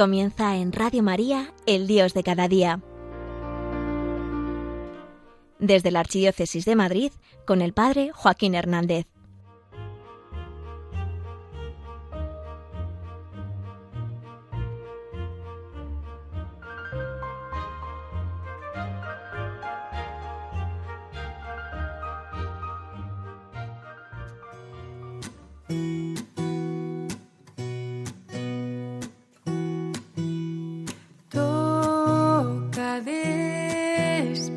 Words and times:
Comienza 0.00 0.56
en 0.56 0.72
Radio 0.72 1.02
María, 1.02 1.52
el 1.66 1.86
Dios 1.86 2.14
de 2.14 2.22
cada 2.22 2.48
día. 2.48 2.80
Desde 5.58 5.90
la 5.90 6.00
Archidiócesis 6.00 6.64
de 6.64 6.74
Madrid, 6.74 7.12
con 7.46 7.60
el 7.60 7.74
Padre 7.74 8.10
Joaquín 8.14 8.54
Hernández. 8.54 9.04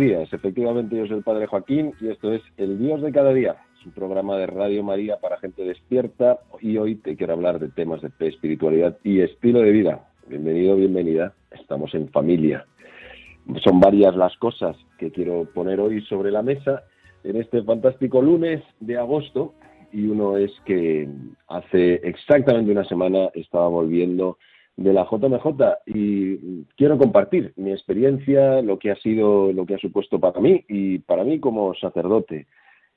días, 0.00 0.32
efectivamente 0.32 0.96
yo 0.96 1.06
soy 1.06 1.18
el 1.18 1.22
Padre 1.22 1.46
Joaquín 1.46 1.92
y 2.00 2.08
esto 2.08 2.32
es 2.32 2.40
El 2.56 2.78
Dios 2.78 3.02
de 3.02 3.12
cada 3.12 3.34
día, 3.34 3.56
es 3.78 3.84
un 3.84 3.92
programa 3.92 4.36
de 4.38 4.46
Radio 4.46 4.82
María 4.82 5.18
para 5.20 5.38
gente 5.38 5.62
despierta 5.62 6.40
y 6.58 6.78
hoy 6.78 6.94
te 6.94 7.16
quiero 7.16 7.34
hablar 7.34 7.58
de 7.58 7.68
temas 7.68 8.00
de 8.00 8.08
fe, 8.08 8.28
espiritualidad 8.28 8.96
y 9.04 9.20
estilo 9.20 9.60
de 9.60 9.70
vida. 9.70 10.08
Bienvenido, 10.26 10.76
bienvenida, 10.76 11.34
estamos 11.50 11.94
en 11.94 12.08
familia. 12.08 12.64
Son 13.62 13.78
varias 13.78 14.16
las 14.16 14.34
cosas 14.38 14.74
que 14.98 15.12
quiero 15.12 15.44
poner 15.52 15.80
hoy 15.80 16.00
sobre 16.06 16.30
la 16.30 16.42
mesa 16.42 16.82
en 17.22 17.36
este 17.36 17.62
fantástico 17.62 18.22
lunes 18.22 18.62
de 18.80 18.96
agosto 18.96 19.52
y 19.92 20.06
uno 20.06 20.38
es 20.38 20.52
que 20.64 21.08
hace 21.48 22.00
exactamente 22.04 22.72
una 22.72 22.84
semana 22.84 23.28
estaba 23.34 23.68
volviendo 23.68 24.38
de 24.80 24.94
la 24.94 25.04
JMJ 25.04 25.46
y 25.86 26.64
quiero 26.74 26.96
compartir 26.96 27.52
mi 27.56 27.70
experiencia, 27.70 28.62
lo 28.62 28.78
que 28.78 28.90
ha 28.90 28.96
sido, 28.96 29.52
lo 29.52 29.66
que 29.66 29.74
ha 29.74 29.78
supuesto 29.78 30.18
para 30.18 30.40
mí 30.40 30.64
y 30.68 31.00
para 31.00 31.22
mí 31.22 31.38
como 31.38 31.74
sacerdote. 31.74 32.46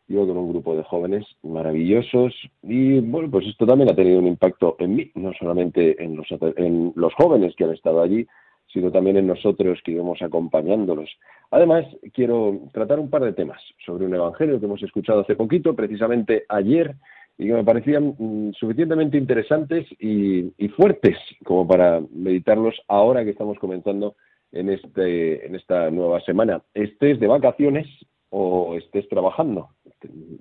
Yo 0.08 0.25
con 0.25 0.38
un 0.38 0.50
grupo 0.50 0.78
de 0.78 0.84
jóvenes 0.84 1.25
maravillosos 1.44 2.34
y 2.62 3.02
bueno, 3.02 3.30
pues 3.30 3.48
esto 3.48 3.66
también 3.66 3.92
ha 3.92 3.95
tenido 3.95 4.20
un 4.20 4.28
impacto 4.28 4.78
en 4.80 4.96
mí, 4.96 5.12
no 5.16 5.34
solamente 5.34 6.02
en 6.02 6.16
los, 6.16 6.28
en 6.56 6.94
los 6.96 7.13
jóvenes 7.16 7.53
que 7.58 7.66
han 7.66 7.74
estado 7.74 8.02
allí, 8.02 8.25
sino 8.72 8.90
también 8.90 9.18
en 9.18 9.28
nosotros 9.28 9.79
que 9.84 9.91
íbamos 9.91 10.22
acompañándolos. 10.22 11.09
Además, 11.52 11.85
quiero 12.13 12.62
tratar 12.72 13.00
un 13.00 13.09
par 13.09 13.24
de 13.24 13.34
temas 13.34 13.62
sobre 13.85 14.06
un 14.06 14.16
evangelio 14.16 14.58
que 14.59 14.66
hemos 14.66 14.81
escuchado 14.84 15.19
hace 15.19 15.35
poquito, 15.35 15.75
precisamente 15.75 16.46
ayer 16.47 16.96
y 17.38 17.48
que 17.48 17.54
me 17.54 17.64
parecían 17.64 18.16
mm, 18.18 18.54
suficientemente 18.54 19.18
interesantes 19.18 19.86
y, 20.00 20.52
fuertes 20.76 21.18
como 21.44 21.68
para 21.68 22.02
meditarlos 22.12 22.76
ahora 22.88 23.24
que 23.24 23.32
estamos 23.32 23.60
comenzando 23.60 24.16
en, 24.52 24.70
este, 24.70 25.46
en 25.46 25.56
esta 25.56 25.92
nueva 25.92 26.20
semana. 26.22 26.62
Estés 26.74 27.20
de 27.20 27.28
vacaciones 27.28 27.88
o 28.30 28.76
estés 28.76 29.08
trabajando. 29.10 29.70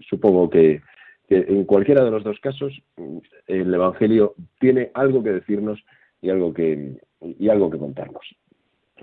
Supongo 0.08 0.48
que, 0.48 0.80
en 1.28 1.64
cualquiera 1.64 2.04
de 2.04 2.10
los 2.10 2.24
dos 2.24 2.38
casos 2.40 2.72
mm, 2.96 3.18
el 3.46 3.74
Evangelio 3.74 4.34
tiene 4.60 4.90
algo 4.94 5.22
que 5.22 5.32
decirnos 5.32 5.82
y 6.20 6.30
algo 6.30 6.52
que, 6.52 6.96
y 7.20 7.48
algo 7.48 7.70
que 7.70 7.78
contarnos. 7.78 8.24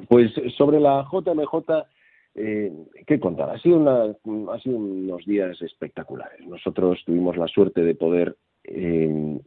Pues 0.08 0.32
sobre 0.58 0.80
la 0.80 1.06
JMJ 1.12 1.86
eh, 2.36 2.72
¿Qué 3.06 3.20
contar? 3.20 3.50
Ha 3.50 3.60
sido, 3.60 3.78
una, 3.78 4.16
unos 4.24 5.26
días 5.26 5.62
espectaculares. 5.62 6.46
Nosotros 6.48 7.02
tuvimos 7.06 7.38
la 7.38 7.48
suerte 7.48 7.82
de 7.82 7.96
poder 7.96 8.36
eh, 8.64 9.40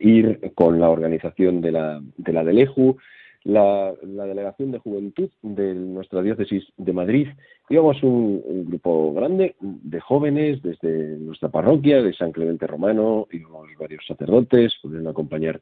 ir 0.00 0.52
con 0.54 0.78
la 0.80 0.90
organización 0.90 1.60
de 1.60 1.72
la, 1.72 2.00
de 2.16 2.32
la 2.32 2.44
DELEJU, 2.44 2.96
la, 3.44 3.94
Delegación 4.02 4.72
de 4.72 4.78
Juventud 4.78 5.30
de 5.42 5.74
nuestra 5.74 6.20
diócesis 6.20 6.64
de 6.76 6.92
Madrid. 6.92 7.28
Íbamos 7.70 8.02
un, 8.02 8.66
grupo 8.68 9.14
grande 9.14 9.54
de 9.60 10.00
jóvenes 10.00 10.62
desde 10.62 11.16
nuestra 11.18 11.48
parroquia, 11.48 12.02
de 12.02 12.12
San 12.12 12.32
Clemente 12.32 12.66
Romano, 12.66 13.28
íbamos 13.30 13.68
varios 13.78 14.04
sacerdotes, 14.06 14.74
pudieron 14.82 15.06
acompañar 15.08 15.60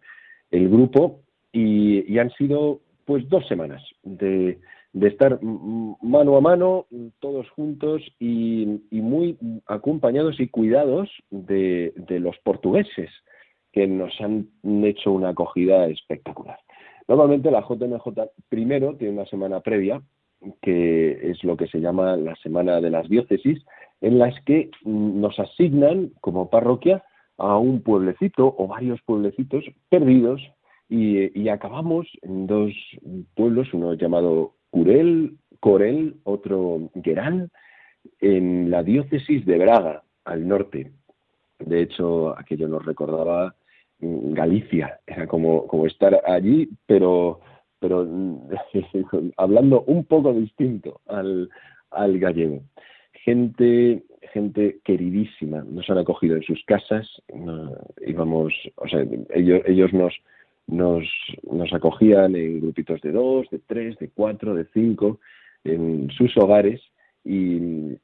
el 0.51 0.69
grupo 0.69 1.21
y, 1.53 2.11
y 2.13 2.19
han 2.19 2.31
sido 2.31 2.81
pues 3.05 3.29
dos 3.29 3.47
semanas 3.47 3.83
de 4.03 4.59
de 4.95 5.09
estar 5.09 5.41
mano 5.43 6.37
a 6.37 6.41
mano, 6.41 6.87
todos 7.19 7.51
juntos 7.51 8.01
y, 8.21 8.81
muy 8.93 9.37
acompañados 9.67 10.39
y 10.39 10.47
cuidados 10.47 11.11
de, 11.31 11.93
los 12.21 12.39
portugueses, 12.39 13.11
que 13.73 13.89
nos 13.89 14.13
han 14.21 14.49
hecho 14.63 15.11
una 15.11 15.31
acogida 15.31 15.89
espectacular. 15.89 16.59
Normalmente 17.09 17.51
la 17.51 17.67
JMJ 17.69 18.07
primero 18.49 18.97
tiene 18.97 19.15
una 19.15 19.27
semana 19.27 19.61
previa, 19.61 20.01
que 20.63 21.31
es 21.31 21.43
lo 21.43 21.57
que 21.57 21.67
se 21.67 21.81
llama 21.81 22.17
la 22.17 22.37
Semana 22.37 22.81
de 22.81 22.91
las 22.91 23.09
Diócesis, 23.09 23.65
en 24.01 24.21
las 24.21 24.41
que 24.45 24.71
nos 24.85 25.37
asignan 25.41 26.13
como 26.21 26.51
parroquia 26.51 27.03
a 27.37 27.59
un 27.59 27.83
pueblecito 27.83 28.55
o 28.57 28.69
varios 28.69 29.01
pueblecitos 29.03 29.65
perdidos 29.89 30.41
y, 30.89 31.37
y 31.41 31.49
acabamos 31.49 32.07
en 32.23 32.47
dos 32.47 32.73
pueblos, 33.35 33.73
uno 33.73 33.95
llamado 33.95 34.55
Curel, 34.75 35.37
Corel, 35.61 36.17
otro 36.25 36.91
Guerán, 36.97 37.49
en 38.21 38.73
la 38.73 38.83
diócesis 38.83 39.47
de 39.47 39.57
Braga, 39.57 40.03
al 40.25 40.49
norte. 40.49 40.91
De 41.61 41.83
hecho, 41.83 42.37
aquello 42.37 42.67
nos 42.67 42.85
recordaba 42.85 43.55
Galicia, 44.01 44.99
era 45.07 45.29
como, 45.29 45.87
estar 45.87 46.21
allí, 46.27 46.69
pero, 46.87 47.39
pero 47.79 48.05
hablando 49.37 49.85
un 49.87 50.05
poco 50.07 50.35
distinto 50.35 51.01
al, 51.07 51.49
al 51.93 52.19
gallego. 52.19 52.61
Gente, 53.13 54.03
gente 54.33 54.81
queridísima, 54.83 55.63
nos 55.63 55.89
han 55.89 55.99
acogido 55.99 56.35
en 56.35 56.43
sus 56.43 56.65
casas, 56.65 57.09
íbamos, 58.05 58.53
o 58.75 58.89
sea, 58.89 59.07
ellos 59.37 59.93
nos, 59.93 60.15
nos, 60.67 61.05
nos 61.51 61.73
acogían 61.73 62.37
en 62.37 62.61
grupitos 62.61 63.01
de 63.01 63.13
dos, 63.13 63.49
de 63.51 63.59
tres, 63.59 63.99
de 63.99 64.09
cuatro, 64.09 64.55
de 64.55 64.67
cinco, 64.73 65.21
en 65.65 66.11
sus 66.11 66.37
hogares 66.37 66.81
y, 67.25 67.97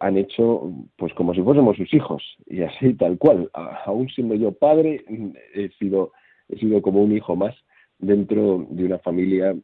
han 0.00 0.16
hecho 0.16 0.72
pues 0.96 1.12
como 1.14 1.34
si 1.34 1.42
fuésemos 1.42 1.76
sus 1.76 1.92
hijos 1.92 2.22
y 2.46 2.62
así 2.62 2.94
tal 2.94 3.18
cual. 3.18 3.50
aún 3.84 4.08
siendo 4.10 4.34
yo 4.34 4.52
padre, 4.52 5.04
he 5.54 5.68
sido, 5.78 6.12
he 6.48 6.58
sido 6.58 6.80
como 6.82 7.02
un 7.02 7.16
hijo 7.16 7.34
más 7.34 7.54
dentro 7.98 8.66
de 8.70 8.84
una 8.84 8.98
familia 8.98 9.56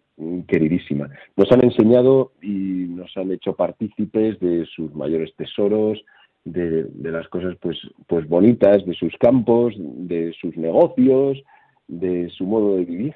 queridísima. 0.49 1.09
Nos 1.37 1.51
han 1.53 1.65
enseñado 1.65 2.33
y 2.43 2.87
nos 2.89 3.17
han 3.17 3.31
hecho 3.31 3.55
partícipes 3.55 4.41
de 4.41 4.67
sus 4.67 4.93
mayores 4.95 5.35
tesoros, 5.37 6.03
de, 6.45 6.85
de 6.85 7.11
las 7.13 7.29
cosas 7.29 7.57
pues, 7.61 7.79
pues 8.07 8.29
bonitas 8.29 8.85
de 8.85 8.95
sus 8.95 9.15
campos, 9.19 9.75
de 9.79 10.35
sus 10.41 10.57
negocios, 10.57 11.43
de 11.89 12.31
su 12.31 12.45
modo 12.45 12.77
de 12.77 12.85
vivir. 12.85 13.15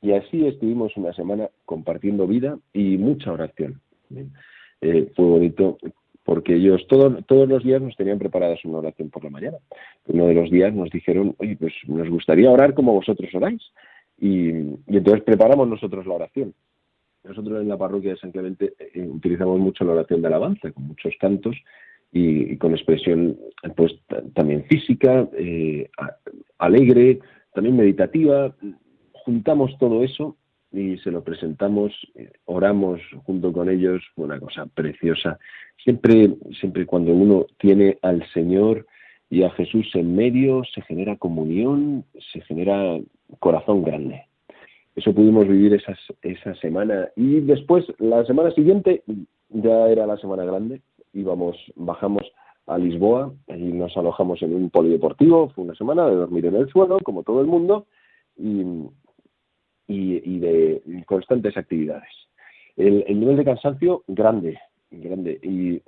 Y 0.00 0.12
así 0.12 0.46
estuvimos 0.46 0.96
una 0.96 1.12
semana 1.12 1.48
compartiendo 1.64 2.26
vida 2.26 2.58
y 2.72 2.96
mucha 2.98 3.32
oración. 3.32 3.80
Eh, 4.80 5.12
fue 5.14 5.24
bonito 5.24 5.78
porque 6.24 6.54
ellos 6.54 6.86
todos 6.88 7.24
todos 7.26 7.48
los 7.48 7.64
días 7.64 7.80
nos 7.80 7.96
tenían 7.96 8.18
preparadas 8.18 8.64
una 8.64 8.78
oración 8.78 9.10
por 9.10 9.24
la 9.24 9.30
mañana. 9.30 9.58
Uno 10.06 10.26
de 10.26 10.34
los 10.34 10.50
días 10.50 10.74
nos 10.74 10.90
dijeron, 10.90 11.34
oye, 11.38 11.56
pues 11.56 11.72
nos 11.86 12.08
gustaría 12.08 12.50
orar 12.50 12.74
como 12.74 12.94
vosotros 12.94 13.32
oráis. 13.34 13.62
Y, 14.18 14.50
entonces 14.86 15.22
preparamos 15.24 15.68
nosotros 15.68 16.06
la 16.06 16.14
oración. 16.14 16.54
Nosotros 17.24 17.62
en 17.62 17.68
la 17.68 17.78
parroquia 17.78 18.12
de 18.12 18.18
San 18.18 18.32
Clemente 18.32 18.74
eh, 18.78 19.06
utilizamos 19.08 19.58
mucho 19.60 19.84
la 19.84 19.92
oración 19.92 20.22
de 20.22 20.28
alabanza, 20.28 20.70
con 20.72 20.88
muchos 20.88 21.14
cantos 21.20 21.56
y, 22.12 22.56
con 22.56 22.72
expresión 22.72 23.36
pues 23.76 23.92
también 24.34 24.64
física, 24.64 25.28
eh, 25.32 25.88
alegre, 26.58 27.20
también 27.52 27.76
meditativa. 27.76 28.54
Juntamos 29.12 29.76
todo 29.78 30.02
eso 30.02 30.36
y 30.72 30.96
se 30.98 31.10
lo 31.10 31.22
presentamos, 31.22 31.92
eh, 32.14 32.32
oramos 32.46 33.00
junto 33.24 33.52
con 33.52 33.68
ellos, 33.68 34.02
una 34.16 34.40
cosa 34.40 34.66
preciosa. 34.66 35.38
Siempre, 35.82 36.34
siempre 36.58 36.86
cuando 36.86 37.12
uno 37.12 37.46
tiene 37.58 37.98
al 38.02 38.26
Señor 38.32 38.86
y 39.28 39.42
a 39.42 39.50
Jesús 39.50 39.90
en 39.94 40.14
medio, 40.14 40.62
se 40.74 40.82
genera 40.82 41.16
comunión, 41.16 42.04
se 42.32 42.40
genera 42.42 42.98
corazón 43.38 43.82
grande. 43.82 44.26
Eso 44.94 45.14
pudimos 45.14 45.48
vivir 45.48 45.74
esas, 45.74 45.98
esa 46.22 46.54
semana. 46.56 47.08
Y 47.16 47.40
después, 47.40 47.84
la 47.98 48.24
semana 48.26 48.50
siguiente, 48.50 49.02
ya 49.48 49.88
era 49.88 50.06
la 50.06 50.18
semana 50.18 50.44
grande, 50.44 50.82
íbamos, 51.14 51.56
bajamos 51.76 52.22
a 52.66 52.78
Lisboa 52.78 53.32
y 53.48 53.72
nos 53.72 53.96
alojamos 53.96 54.42
en 54.42 54.54
un 54.54 54.70
polideportivo. 54.70 55.50
Fue 55.50 55.64
una 55.64 55.74
semana 55.74 56.06
de 56.06 56.16
dormir 56.16 56.46
en 56.46 56.56
el 56.56 56.68
suelo, 56.68 56.98
como 57.02 57.22
todo 57.22 57.40
el 57.40 57.46
mundo, 57.46 57.86
y, 58.36 58.62
y, 59.88 60.38
de 60.38 60.82
constantes 61.06 61.56
actividades. 61.56 62.08
El, 62.76 63.04
nivel 63.18 63.36
de 63.36 63.44
cansancio, 63.44 64.04
grande, 64.06 64.58
grande. 64.90 65.38
Y, 65.42 65.82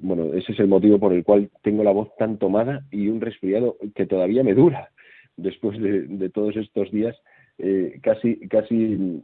bueno, 0.00 0.32
ese 0.34 0.52
es 0.52 0.60
el 0.60 0.68
motivo 0.68 0.98
por 0.98 1.12
el 1.12 1.24
cual 1.24 1.50
tengo 1.62 1.82
la 1.82 1.90
voz 1.90 2.08
tan 2.16 2.38
tomada 2.38 2.84
y 2.90 3.08
un 3.08 3.20
resfriado 3.20 3.76
que 3.94 4.06
todavía 4.06 4.42
me 4.42 4.54
dura 4.54 4.90
después 5.36 5.78
de, 5.80 6.30
todos 6.30 6.56
estos 6.56 6.90
días. 6.90 7.16
Eh, 7.58 8.00
casi 8.02 8.48
casi 8.48 9.22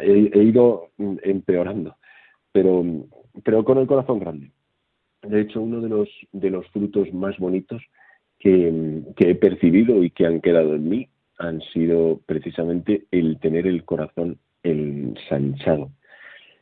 he, 0.00 0.42
ido 0.42 0.88
empeorando, 0.98 1.96
pero, 2.50 2.84
pero 3.44 3.64
con 3.64 3.78
el 3.78 3.86
corazón 3.86 4.18
grande. 4.18 4.50
De 5.22 5.40
hecho, 5.40 5.60
uno 5.60 5.80
de 5.80 5.88
los, 5.88 6.08
de 6.32 6.50
los 6.50 6.66
frutos 6.68 7.12
más 7.12 7.38
bonitos 7.38 7.82
que, 8.38 9.02
que 9.16 9.30
he 9.30 9.34
percibido 9.34 10.02
y 10.02 10.10
que 10.10 10.26
han 10.26 10.40
quedado 10.40 10.74
en 10.74 10.88
mí 10.88 11.08
han 11.38 11.60
sido 11.72 12.20
precisamente 12.26 13.04
el 13.10 13.38
tener 13.38 13.66
el 13.66 13.84
corazón 13.84 14.38
ensanchado. 14.62 15.90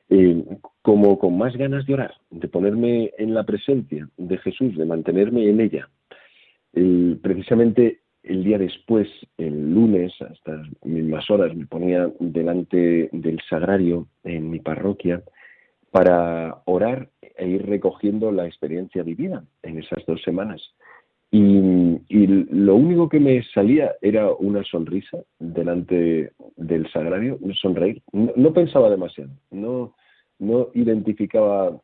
Eh, 0.09 0.45
como 0.83 1.19
con 1.19 1.39
más 1.39 1.57
ganas 1.57 1.87
de 1.87 1.95
orar, 1.95 2.15
de 2.31 2.49
ponerme 2.49 3.13
en 3.17 3.33
la 3.33 3.45
presencia 3.45 4.09
de 4.17 4.39
Jesús, 4.39 4.77
de 4.77 4.85
mantenerme 4.85 5.49
en 5.49 5.61
ella. 5.61 5.89
precisamente 7.23 8.01
el 8.23 8.45
día 8.45 8.59
después, 8.59 9.09
el 9.39 9.73
lunes, 9.73 10.13
a 10.21 10.27
estas 10.27 10.67
mismas 10.85 11.31
horas, 11.31 11.55
me 11.55 11.67
ponía 11.67 12.11
delante 12.19 13.09
del 13.13 13.41
sagrario 13.49 14.09
en 14.25 14.51
mi 14.51 14.59
parroquia 14.59 15.23
para 15.91 16.63
orar 16.67 17.09
e 17.21 17.49
ir 17.49 17.67
recogiendo 17.67 18.31
la 18.31 18.47
experiencia 18.47 19.03
vivida 19.03 19.45
en 19.63 19.79
esas 19.79 20.05
dos 20.07 20.23
semanas. 20.23 20.63
Y, 21.33 22.27
lo 22.27 22.75
único 22.75 23.09
que 23.09 23.21
me 23.21 23.43
salía 23.55 23.93
era 24.01 24.33
una 24.33 24.65
sonrisa 24.65 25.19
delante 25.39 26.33
del 26.57 26.91
sagrario, 26.91 27.39
sonreír. 27.61 28.03
No, 28.13 28.53
pensaba 28.53 28.91
demasiado, 28.91 29.31
no, 29.51 29.95
no 30.41 30.69
identificaba 30.75 31.81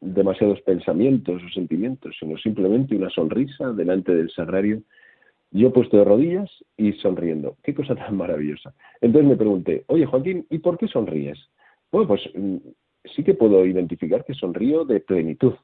demasiados 0.00 0.60
pensamientos 0.62 1.40
o 1.42 1.48
sentimientos, 1.50 2.16
sino 2.18 2.36
simplemente 2.38 2.96
una 2.96 3.10
sonrisa 3.10 3.72
delante 3.72 4.12
del 4.14 4.30
sagrario, 4.30 4.82
yo 5.52 5.72
puesto 5.72 5.96
de 5.96 6.04
rodillas 6.04 6.50
y 6.76 6.92
sonriendo. 6.94 7.56
Qué 7.62 7.74
cosa 7.74 7.94
tan 7.94 8.16
maravillosa. 8.16 8.74
Entonces 9.00 9.30
me 9.30 9.36
pregunté, 9.36 9.84
oye 9.86 10.06
Joaquín, 10.06 10.46
¿y 10.50 10.58
por 10.58 10.78
qué 10.78 10.88
sonríes? 10.88 11.38
Bueno, 11.92 12.08
pues 12.08 12.22
sí 13.04 13.24
que 13.24 13.34
puedo 13.34 13.64
identificar 13.66 14.24
que 14.24 14.34
sonrío 14.34 14.84
de 14.84 15.00
plenitud. 15.00 15.54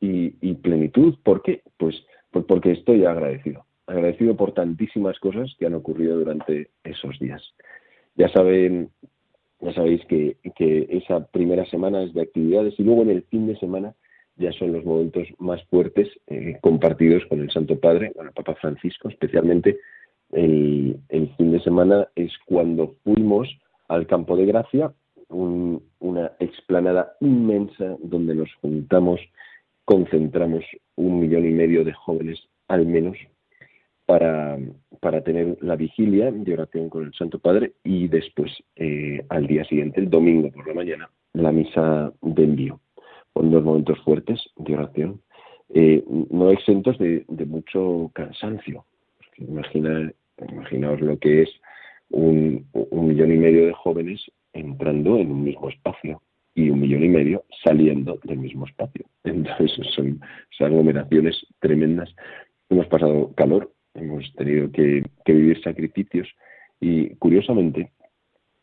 ¿Y, 0.00 0.54
plenitud 0.54 1.16
por 1.24 1.42
qué? 1.42 1.62
Pues 1.76 1.96
pues 2.30 2.44
porque 2.44 2.72
estoy 2.72 3.04
agradecido, 3.04 3.64
agradecido 3.86 4.36
por 4.36 4.52
tantísimas 4.52 5.18
cosas 5.18 5.54
que 5.58 5.66
han 5.66 5.74
ocurrido 5.74 6.18
durante 6.18 6.70
esos 6.84 7.18
días. 7.18 7.42
Ya 8.16 8.28
saben, 8.28 8.90
ya 9.60 9.72
sabéis 9.72 10.04
que, 10.06 10.36
esa 10.90 11.26
primera 11.26 11.64
semana 11.66 12.02
es 12.02 12.12
de 12.12 12.22
actividades 12.22 12.74
y 12.78 12.82
luego 12.82 13.02
en 13.02 13.10
el 13.10 13.22
fin 13.24 13.46
de 13.46 13.58
semana 13.58 13.94
ya 14.36 14.52
son 14.52 14.72
los 14.72 14.84
momentos 14.84 15.26
más 15.38 15.64
fuertes 15.64 16.08
eh, 16.26 16.58
compartidos 16.60 17.24
con 17.26 17.40
el 17.40 17.50
Santo 17.50 17.78
Padre, 17.80 18.12
con 18.12 18.26
el 18.26 18.32
Papa 18.32 18.54
Francisco, 18.56 19.08
especialmente 19.08 19.78
el, 20.32 21.00
fin 21.36 21.52
de 21.52 21.60
semana 21.60 22.08
es 22.14 22.32
cuando 22.46 22.94
fuimos 23.02 23.48
al 23.88 24.06
Campo 24.06 24.36
de 24.36 24.46
Gracia, 24.46 24.92
una 25.30 26.32
explanada 26.38 27.16
inmensa 27.20 27.96
donde 28.02 28.34
nos 28.34 28.52
juntamos 28.54 29.20
concentramos 29.88 30.64
un 30.96 31.20
millón 31.20 31.46
y 31.46 31.50
medio 31.50 31.82
de 31.82 31.94
jóvenes 31.94 32.38
al 32.68 32.84
menos 32.84 33.16
para, 34.04 34.58
para 35.00 35.22
tener 35.22 35.56
la 35.62 35.76
vigilia 35.76 36.30
de 36.30 36.52
oración 36.52 36.90
con 36.90 37.04
el 37.04 37.14
Santo 37.14 37.38
Padre 37.38 37.72
y 37.84 38.06
después 38.08 38.52
eh, 38.76 39.24
al 39.30 39.46
día 39.46 39.64
siguiente, 39.64 40.00
el 40.00 40.10
domingo 40.10 40.50
por 40.50 40.66
la 40.66 40.74
mañana, 40.74 41.10
la 41.32 41.52
misa 41.52 42.12
de 42.20 42.44
envío, 42.44 42.80
con 43.32 43.50
dos 43.50 43.64
momentos 43.64 43.98
fuertes 44.00 44.40
de 44.56 44.74
oración, 44.74 45.22
eh, 45.72 46.04
no 46.30 46.50
exentos 46.50 46.98
de, 46.98 47.24
mucho 47.46 48.10
cansancio. 48.12 48.84
Imagina, 49.38 50.12
imaginaos 50.50 51.00
lo 51.00 51.18
que 51.18 51.42
es 51.44 51.50
un, 52.10 52.66
un 52.72 53.08
millón 53.08 53.32
y 53.32 53.38
medio 53.38 53.66
de 53.66 53.72
jóvenes 53.72 54.20
entrando 54.52 55.18
en 55.18 55.30
un 55.30 55.44
mismo 55.44 55.68
espacio 55.68 56.22
y 56.54 56.70
un 56.70 56.80
millón 56.80 57.04
y 57.04 57.08
medio 57.08 57.44
saliendo 57.64 58.18
del 58.24 58.38
mismo 58.38 58.66
espacio. 58.66 59.06
Entonces 59.24 59.72
son, 59.94 60.20
aglomeraciones 60.58 61.46
tremendas. 61.60 62.14
Hemos 62.68 62.86
pasado 62.86 63.32
calor, 63.34 63.72
hemos 63.94 64.32
tenido 64.34 64.70
que, 64.72 65.04
vivir 65.26 65.62
sacrificios 65.62 66.28
y 66.80 67.14
curiosamente 67.16 67.92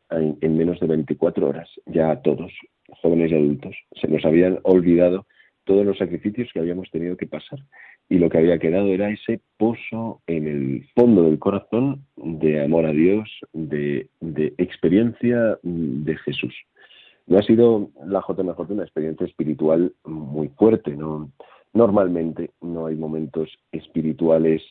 en, 0.10 0.58
menos 0.58 0.80
de 0.80 0.88
24 0.88 1.48
horas 1.48 1.70
ya 1.86 2.12
a 2.12 2.22
todos, 2.22 2.52
jóvenes 3.02 3.32
y 3.32 3.36
adultos, 3.36 3.76
se 4.00 4.08
nos 4.08 4.24
habían 4.26 4.60
olvidado 4.64 5.26
todos 5.64 5.86
los 5.86 5.98
sacrificios 5.98 6.50
que 6.54 6.60
habíamos 6.60 6.92
tenido 6.92 7.18
que 7.18 7.28
pasar 7.28 7.60
y 8.10 8.20
lo 8.20 8.30
que 8.30 8.38
había 8.38 8.60
quedado 8.60 8.88
era 8.88 9.10
ese 9.10 9.40
pozo 9.58 10.22
en 10.28 10.48
el 10.48 10.88
fondo 10.96 11.24
del 11.24 11.40
corazón 11.40 12.06
de 12.16 12.64
amor 12.64 12.86
a 12.86 12.92
Dios, 12.92 13.30
de 13.54 14.08
experiencia 14.58 15.58
de 15.64 16.18
Jesús 16.18 16.54
no 17.28 17.40
ha 17.40 17.44
sido 17.44 17.90
la 18.06 18.22
JMJ 18.22 18.60
una 18.70 18.84
experiencia 18.84 19.26
espiritual 19.26 19.94
muy 20.04 20.50
fuerte. 20.50 20.96
¿no? 20.96 21.32
Normalmente 21.74 22.52
no 22.62 22.86
hay 22.86 22.96
momentos 22.96 23.50
espirituales 23.72 24.62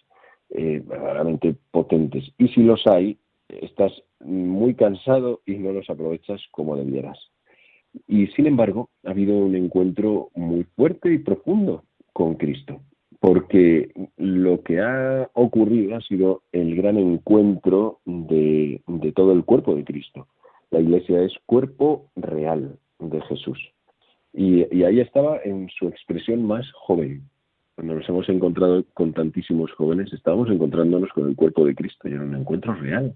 eh, 0.51 0.83
verdaderamente 0.87 1.57
potentes. 1.71 2.25
Y 2.39 2.49
si 2.49 2.63
los 2.63 2.87
hay, 2.87 3.19
estás 3.49 3.93
muy 4.21 4.75
cansado 4.75 5.41
y 5.47 5.55
no 5.55 5.73
los 5.73 5.91
aprovechas 5.91 6.41
como 6.51 6.77
debieras. 6.77 7.19
Y 8.07 8.29
sin 8.29 8.47
embargo, 8.47 8.91
ha 9.05 9.11
habido 9.11 9.37
un 9.37 9.55
encuentro 9.55 10.31
muy 10.35 10.65
fuerte 10.77 11.13
y 11.13 11.19
profundo 11.19 11.85
con 12.13 12.35
Cristo, 12.35 12.81
porque 13.25 13.91
lo 14.17 14.63
que 14.63 14.81
ha 14.81 15.31
ocurrido 15.33 15.97
ha 15.97 16.01
sido 16.03 16.43
el 16.53 16.77
gran 16.77 16.99
encuentro 16.99 18.01
de 18.05 18.83
todo 19.15 19.33
el 19.33 19.45
cuerpo 19.45 19.75
de 19.75 19.85
Cristo 19.85 20.27
la 20.75 20.81
iglesia 20.81 21.23
es 21.23 21.33
cuerpo 21.47 22.11
real 22.17 22.77
de 22.99 23.21
Jesús. 23.23 23.59
Y, 24.33 24.83
ahí 24.83 24.99
estaba 24.99 25.39
en 25.45 25.69
su 25.69 25.87
expresión 25.87 26.45
más 26.45 26.69
joven. 26.73 27.23
Cuando 27.77 27.95
nos 27.95 28.09
hemos 28.09 28.29
encontrado 28.29 28.85
con 28.93 29.13
tantísimos 29.13 29.71
jóvenes, 29.73 30.13
estábamos 30.13 30.51
encontrándonos 30.51 31.11
con 31.11 31.29
el 31.29 31.37
cuerpo 31.37 31.65
de 31.65 31.77
Cristo 31.77 32.09
y 32.09 32.13
era 32.15 32.23
un 32.23 32.35
encuentro 32.35 32.75
real 32.75 33.15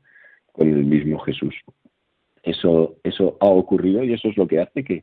con 0.52 0.68
el 0.68 0.84
mismo 0.84 1.18
Jesús. 1.18 1.54
Eso, 2.44 2.96
ha 3.40 3.46
ocurrido 3.46 4.04
y 4.04 4.12
eso 4.12 4.28
es 4.28 4.36
lo 4.36 4.46
que 4.46 4.60
hace 4.60 4.84
que, 4.84 5.02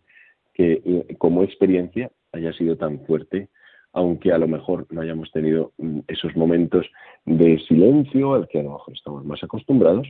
que 0.54 0.82
eh, 0.86 1.16
como 1.18 1.44
experiencia 1.44 2.10
haya 2.32 2.54
sido 2.54 2.78
tan 2.78 3.02
fuerte, 3.06 3.50
aunque 3.96 4.34
a 4.34 4.38
lo 4.38 4.48
mejor 4.48 4.86
no 4.92 5.02
hayamos 5.02 5.32
tenido 5.32 5.72
mm, 5.78 6.00
esos 6.10 6.36
momentos 6.36 6.86
de 7.26 7.58
silencio 7.60 8.34
al 8.34 8.48
que 8.50 8.60
a 8.60 8.64
lo 8.64 8.74
mejor 8.74 8.94
estamos 8.94 9.26
más 9.26 9.42
acostumbrados, 9.42 10.08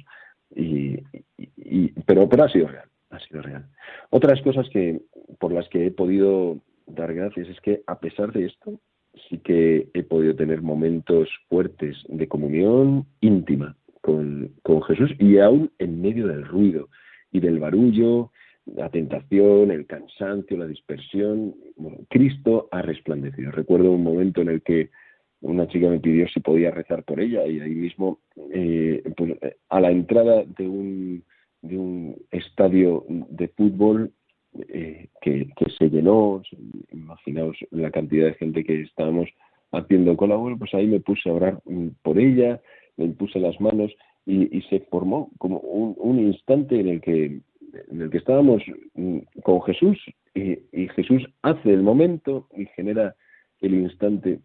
y, 0.56 0.98
pero, 2.06 2.28
pero 2.28 2.44
ha 2.44 2.50
sido 2.50 2.68
real, 2.68 2.90
ha 3.12 3.20
sido 3.20 3.42
real. 3.42 3.66
Otras 4.10 4.42
cosas 4.42 4.68
que 4.70 5.02
por 5.40 5.52
las 5.54 5.70
que 5.70 5.86
he 5.86 5.92
podido 5.92 6.58
dar 6.88 7.14
gracias 7.14 7.48
es 7.48 7.62
que 7.62 7.84
a 7.86 8.00
pesar 8.00 8.32
de 8.32 8.46
esto 8.46 8.80
sí 9.30 9.38
que 9.38 9.88
he 9.94 10.04
podido 10.04 10.36
tener 10.36 10.62
momentos 10.62 11.30
fuertes 11.48 11.96
de 12.08 12.28
comunión 12.28 13.06
íntima 13.22 13.76
con, 14.02 14.52
con 14.64 14.82
Jesús 14.84 15.12
y 15.20 15.38
aún 15.38 15.72
en 15.78 16.02
medio 16.02 16.28
del 16.28 16.46
ruido 16.46 16.90
y 17.32 17.40
del 17.40 17.60
barullo, 17.60 18.32
la 18.66 18.90
tentación, 18.90 19.72
el 19.72 19.86
cansancio, 19.86 20.58
la 20.58 20.68
dispersión, 20.68 21.56
Cristo 22.10 22.68
ha 22.72 22.82
resplandecido. 22.82 23.52
Recuerdo 23.52 23.92
un 23.92 24.04
momento 24.04 24.42
en 24.42 24.50
el 24.50 24.62
que 24.62 24.90
una 25.42 25.68
chica 25.68 25.88
me 25.88 26.00
pidió 26.00 26.28
si 26.28 26.40
podía 26.40 26.72
rezar 26.72 27.04
por 27.04 27.20
ella 27.20 27.46
y 27.46 27.60
ahí 27.60 27.76
mismo, 27.76 28.20
eh, 28.52 29.04
pues, 29.16 29.34
a 29.70 29.80
la 29.80 29.92
entrada 29.92 30.44
de 30.44 30.68
un, 30.68 31.24
de 31.62 31.78
un 31.78 32.16
estadio 32.32 33.06
de 33.08 33.48
fútbol 33.50 34.12
eh, 34.70 35.10
que, 35.22 35.48
se 35.78 35.90
llenó, 35.90 36.42
imaginaos 36.92 37.58
la 37.72 37.92
cantidad 37.92 38.28
de 38.28 38.36
gente 38.36 38.64
que 38.64 38.82
estábamos 38.82 39.30
haciendo 39.72 40.16
cola, 40.16 40.38
pues 40.58 40.74
ahí 40.74 40.88
me 40.88 41.02
puse 41.02 41.30
a 41.30 41.34
orar 41.34 41.60
por 42.02 42.18
ella, 42.18 42.62
me 42.98 43.06
impuse 43.06 43.40
las 43.40 43.60
manos 43.60 43.92
y, 44.26 44.62
se 44.70 44.80
formó 44.92 45.30
como 45.38 45.60
un, 45.60 46.20
instante 46.20 46.80
en 46.80 46.88
el 46.88 47.02
que 47.02 47.42
en 47.92 48.02
el 48.02 48.10
que 48.10 48.18
estábamos 48.18 48.64
mm, 48.94 49.20
con 49.44 49.62
Jesús 49.64 49.98
y, 50.34 50.58
Jesús 50.90 51.24
hace 51.42 51.74
el 51.74 51.82
momento 51.82 52.48
y 52.56 52.66
genera 52.68 53.16
el 53.62 53.74
instante 53.76 54.40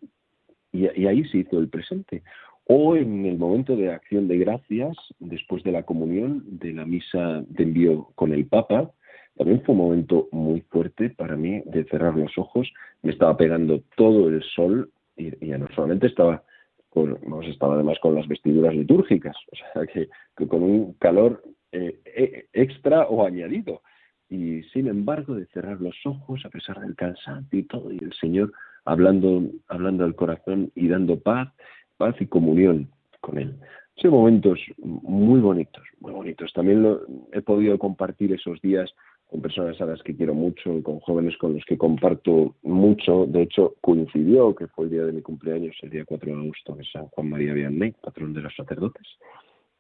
y, 0.72 0.87
ahí 0.87 1.25
se 1.25 1.38
hizo 1.38 1.58
el 1.58 1.68
presente. 1.68 2.22
O 2.64 2.94
en 2.94 3.26
el 3.26 3.37
momento 3.37 3.76
de 3.76 3.92
acción 3.92 4.28
de 4.28 4.38
gracias, 4.38 4.96
después 5.18 5.64
de 5.64 5.72
la 5.72 5.82
comunión, 5.82 6.44
de 6.46 6.72
la 6.72 6.87
misa 6.87 7.42
de 7.49 7.64
envío 7.64 8.10
con 8.14 8.32
el 8.32 8.46
Papa, 8.46 8.92
también 9.37 9.62
fue 9.62 9.75
un 9.75 9.80
momento 9.80 10.28
muy 10.32 10.60
fuerte 10.70 11.10
para 11.10 11.37
mí 11.37 11.62
de 11.64 11.84
cerrar 11.84 12.16
los 12.16 12.37
ojos. 12.38 12.70
Me 13.02 13.10
estaba 13.10 13.37
pegando 13.37 13.82
todo 13.96 14.28
el 14.28 14.42
sol 14.54 14.90
y, 15.16 15.46
ya 15.46 15.58
no 15.58 15.66
solamente 15.75 16.06
estaba 16.06 16.44
con, 16.90 17.18
estaba 17.44 17.75
además 17.75 17.99
con 18.00 18.14
las 18.14 18.28
vestiduras 18.28 18.75
litúrgicas, 18.75 19.37
o 19.52 19.56
sea 19.56 19.87
que, 19.87 20.08
con 20.46 20.62
un 20.62 20.92
calor 20.94 21.42
eh, 21.72 22.00
e, 22.04 22.48
extra 22.52 23.02
o 23.06 23.26
añadido. 23.26 23.82
Y 24.28 24.62
sin 24.72 24.86
embargo, 24.86 25.34
de 25.34 25.46
cerrar 25.46 25.80
los 25.80 25.96
ojos 26.04 26.44
a 26.44 26.50
pesar 26.50 26.80
del 26.80 26.94
cansancio 26.94 27.58
y 27.58 27.64
todo, 27.64 27.92
y 27.92 27.98
el 27.98 28.12
Señor 28.14 28.52
hablando, 28.84 29.42
hablando 29.68 30.04
al 30.04 30.14
corazón 30.14 30.70
y 30.74 30.88
dando 30.88 31.18
paz, 31.18 31.52
paz 31.96 32.14
y 32.20 32.26
comunión 32.26 32.90
con 33.20 33.38
Él. 33.38 33.56
Son 33.96 34.12
momentos 34.12 34.58
muy 34.78 35.40
bonitos, 35.40 35.82
muy 36.00 36.12
bonitos. 36.12 36.52
También 36.54 36.82
lo, 36.82 37.02
he 37.32 37.42
podido 37.42 37.78
compartir 37.78 38.32
esos 38.32 38.60
días 38.62 38.90
con 39.30 39.42
personas 39.42 39.80
a 39.80 39.86
las 39.86 40.02
que 40.02 40.16
quiero 40.16 40.34
mucho, 40.34 40.82
con 40.82 40.98
jóvenes 41.00 41.36
con 41.36 41.54
los 41.54 41.64
que 41.64 41.78
comparto 41.78 42.56
mucho. 42.62 43.26
De 43.26 43.42
hecho, 43.42 43.74
coincidió 43.80 44.54
que 44.54 44.66
fue 44.68 44.86
el 44.86 44.90
día 44.90 45.04
de 45.04 45.12
mi 45.12 45.22
cumpleaños, 45.22 45.76
el 45.82 45.90
día 45.90 46.04
4 46.04 46.34
de 46.34 46.40
agosto, 46.40 46.74
de 46.74 46.84
San 46.84 47.06
Juan 47.06 47.30
María 47.30 47.52
Vianney, 47.52 47.92
patrón 47.92 48.32
de 48.32 48.40
los 48.40 48.54
sacerdotes. 48.56 49.06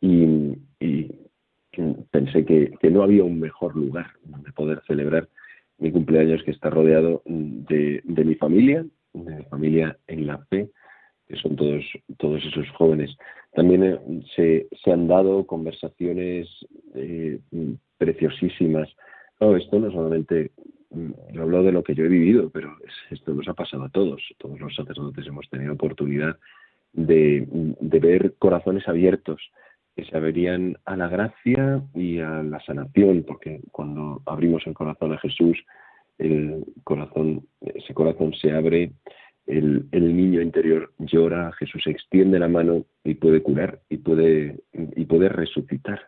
Y, 0.00 0.56
pensé 2.10 2.44
que, 2.44 2.72
no 2.90 3.02
había 3.02 3.24
un 3.24 3.40
mejor 3.40 3.76
lugar 3.76 4.06
donde 4.24 4.52
poder 4.52 4.82
celebrar 4.86 5.28
mi 5.78 5.90
cumpleaños 5.92 6.42
que 6.42 6.50
está 6.50 6.70
rodeado 6.70 7.22
de, 7.24 8.02
mi 8.04 8.34
familia, 8.34 8.84
de 9.12 9.36
mi 9.36 9.44
familia 9.44 9.96
en 10.06 10.26
la 10.26 10.38
fe, 10.46 10.68
que 11.26 11.36
son 11.36 11.56
todos, 11.56 11.84
todos 12.18 12.44
esos 12.44 12.68
jóvenes. 12.70 13.16
También 13.54 13.84
eh, 13.84 13.98
se, 14.36 14.68
se 14.82 14.92
han 14.92 15.08
dado 15.08 15.46
conversaciones 15.46 16.48
eh, 16.94 17.40
preciosísimas 17.98 18.88
no, 19.40 19.56
esto 19.56 19.78
no 19.78 19.90
solamente 19.90 20.52
mm, 20.90 21.10
yo 21.32 21.42
hablo 21.42 21.62
de 21.62 21.72
lo 21.72 21.82
que 21.82 21.94
yo 21.94 22.04
he 22.04 22.08
vivido, 22.08 22.50
pero 22.50 22.76
esto 23.10 23.32
nos 23.32 23.48
ha 23.48 23.54
pasado 23.54 23.84
a 23.84 23.88
todos. 23.88 24.22
Todos 24.38 24.60
los 24.60 24.74
sacerdotes 24.74 25.26
hemos 25.26 25.48
tenido 25.48 25.72
oportunidad 25.72 26.38
de, 26.92 27.46
ver 27.80 28.34
corazones 28.38 28.86
abiertos 28.86 29.40
que 30.00 30.10
se 30.10 30.16
abrían 30.16 30.78
a 30.86 30.96
la 30.96 31.08
gracia 31.08 31.82
y 31.94 32.20
a 32.20 32.42
la 32.42 32.58
sanación, 32.60 33.24
porque 33.26 33.60
cuando 33.70 34.22
abrimos 34.24 34.66
el 34.66 34.74
corazón 34.74 35.12
a 35.12 35.18
Jesús, 35.18 35.58
el 36.18 36.64
corazón, 36.84 37.46
ese 37.60 37.92
corazón 37.92 38.32
se 38.34 38.52
abre, 38.52 38.92
el, 39.46 39.86
el 39.92 40.16
niño 40.16 40.40
interior 40.40 40.92
llora, 40.98 41.52
Jesús 41.52 41.86
extiende 41.86 42.38
la 42.38 42.48
mano 42.48 42.84
y 43.04 43.14
puede 43.14 43.42
curar 43.42 43.80
y 43.90 43.98
puede, 43.98 44.60
y 44.72 45.04
puede 45.04 45.28
resucitar. 45.28 46.00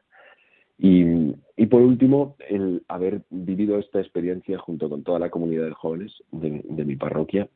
Y, 0.78 1.66
por 1.66 1.82
último, 1.82 2.34
el 2.49 2.82
haber 2.88 3.22
vivido 3.30 3.78
esta 3.78 4.00
experiencia 4.00 4.58
junto 4.58 4.88
con 4.88 5.04
toda 5.04 5.20
la 5.20 5.30
comunidad 5.30 5.66
de 5.66 5.72
jóvenes 5.72 6.12
de, 6.32 6.84
mi 6.84 6.96
parroquia, 6.96 7.49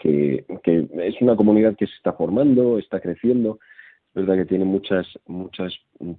que, 0.00 0.44
es 0.64 1.20
una 1.20 1.36
comunidad 1.36 1.76
que 1.76 1.86
se 1.86 1.94
está 1.94 2.14
formando, 2.14 2.78
está 2.78 2.98
creciendo, 3.00 3.60
verdad 4.22 4.36
que 4.36 4.46
tiene 4.46 4.64
muchas, 4.64 5.06
muchas 5.26 5.74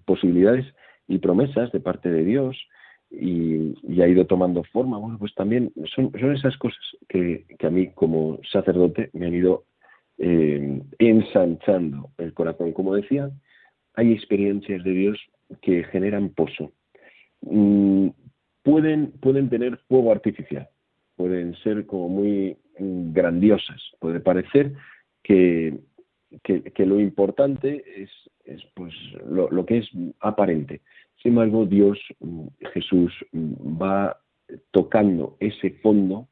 posibilidades 0.05 0.65
y 1.07 1.17
promesas 1.17 1.71
de 1.71 1.79
parte 1.79 2.09
de 2.09 2.23
Dios 2.23 2.57
y, 3.09 4.01
ha 4.01 4.07
ido 4.07 4.25
tomando 4.25 4.63
forma. 4.63 4.97
Bueno, 4.97 5.17
pues 5.17 5.33
también 5.35 5.71
son, 5.95 6.11
son 6.11 6.35
esas 6.35 6.57
cosas 6.57 6.79
que, 7.07 7.45
a 7.61 7.69
mí 7.69 7.87
como 7.93 8.39
sacerdote 8.51 9.09
me 9.13 9.27
han 9.27 9.33
ido 9.33 9.65
eh, 10.17 10.81
ensanchando 10.99 12.11
el 12.17 12.33
corazón. 12.33 12.71
Como 12.73 12.95
decía, 12.95 13.31
hay 13.95 14.13
experiencias 14.13 14.83
de 14.83 14.91
Dios 14.91 15.17
que 15.61 15.83
generan 15.85 16.29
pozo. 16.29 16.71
Mm, 17.41 18.09
pueden, 18.63 19.11
pueden 19.19 19.49
tener 19.49 19.77
fuego 19.87 20.11
artificial, 20.11 20.67
pueden 21.15 21.55
ser 21.63 21.85
como 21.85 22.09
muy 22.09 22.57
mm, 22.79 23.13
grandiosas, 23.13 23.81
puede 23.99 24.19
parecer 24.19 24.73
que, 25.23 25.77
que, 26.43 26.85
lo 26.85 26.99
importante 26.99 27.83
es, 27.95 28.09
es 28.45 28.61
pues 28.75 28.93
lo, 29.25 29.49
lo, 29.49 29.65
que 29.65 29.79
es 29.79 29.89
aparente. 30.19 30.81
Sin 31.21 31.31
embargo, 31.31 31.65
Dios, 31.65 31.99
mm, 32.19 32.47
Jesús, 32.73 33.13
va 33.33 34.17
tocando 34.71 35.37
ese 35.39 35.71
fondo 35.81 36.27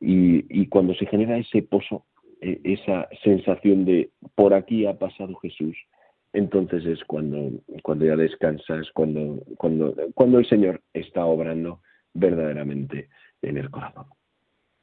y, 0.00 0.44
y 0.48 0.66
cuando 0.66 0.94
se 0.94 1.06
genera 1.06 1.38
ese 1.38 1.62
pozo, 1.62 2.06
e, 2.40 2.60
esa 2.64 3.08
sensación 3.22 3.84
de 3.84 4.10
por 4.34 4.54
aquí 4.54 4.86
ha 4.86 4.98
pasado 4.98 5.34
Jesús, 5.36 5.76
entonces 6.32 6.84
es 6.86 7.02
cuando, 7.04 7.50
cuando 7.82 8.06
ya 8.06 8.16
descansas, 8.16 8.90
cuando, 8.94 9.42
cuando, 9.56 9.94
cuando 10.14 10.38
el 10.38 10.48
Señor 10.48 10.80
está 10.92 11.24
obrando 11.24 11.80
verdaderamente 12.14 13.08
en 13.42 13.56
el 13.56 13.70
corazón. 13.70 14.06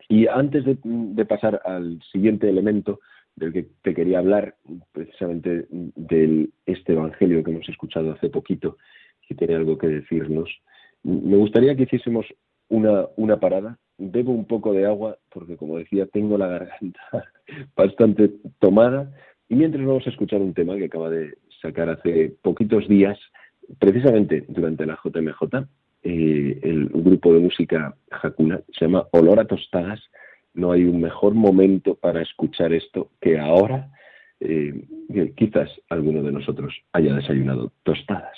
Y 0.09 0.27
antes 0.27 0.63
de, 0.65 1.25
pasar 1.25 1.61
al 1.65 2.01
siguiente 2.11 2.49
elemento 2.49 2.99
del 3.37 3.53
que 3.53 3.67
te 3.83 3.93
quería 3.93 4.19
hablar, 4.19 4.55
precisamente 4.91 5.67
de 5.69 6.49
este 6.65 6.93
Evangelio 6.93 7.43
que 7.43 7.51
hemos 7.51 7.69
escuchado 7.69 8.11
hace 8.11 8.29
poquito, 8.29 8.77
que 9.27 9.35
tiene 9.35 9.55
algo 9.55 9.77
que 9.77 9.87
decirnos, 9.87 10.49
me 11.03 11.37
gustaría 11.37 11.75
que 11.75 11.83
hiciésemos 11.83 12.25
una, 12.67 13.05
una 13.15 13.39
parada. 13.39 13.77
Bebo 13.99 14.31
un 14.31 14.45
poco 14.45 14.73
de 14.73 14.85
agua 14.85 15.17
porque, 15.31 15.55
como 15.55 15.77
decía, 15.77 16.05
tengo 16.07 16.37
la 16.37 16.47
garganta 16.47 16.99
bastante 17.75 18.31
tomada 18.59 19.11
y 19.49 19.55
mientras 19.55 19.85
vamos 19.85 20.05
a 20.05 20.09
escuchar 20.09 20.41
un 20.41 20.53
tema 20.53 20.75
que 20.75 20.85
acaba 20.85 21.09
de 21.09 21.37
sacar 21.61 21.89
hace 21.89 22.35
poquitos 22.41 22.87
días, 22.87 23.17
precisamente 23.79 24.45
durante 24.49 24.85
la 24.85 24.99
JMJ, 25.03 25.65
eh, 26.03 26.59
el 26.63 26.89
grupo 26.89 27.33
de 27.33 27.39
música 27.39 27.95
Hakuna, 28.11 28.61
se 28.77 28.85
llama 28.85 29.07
Olor 29.11 29.39
a 29.39 29.45
Tostadas. 29.45 30.01
No 30.57 30.71
hay 30.71 30.85
un 30.85 30.99
mejor 30.99 31.35
momento 31.35 31.95
para 31.95 32.21
escuchar 32.21 32.73
esto 32.73 33.11
que 33.21 33.39
ahora. 33.39 33.89
Eh, 34.39 34.85
quizás 35.35 35.69
alguno 35.89 36.21
de 36.23 36.31
nosotros 36.31 36.73
haya 36.93 37.13
desayunado 37.13 37.71
tostadas. 37.83 38.37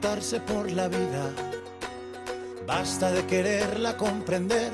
Darse 0.00 0.40
por 0.40 0.70
la 0.72 0.88
vida 0.88 1.30
Basta 2.66 3.10
de 3.10 3.26
quererla 3.26 3.96
comprender. 3.96 4.70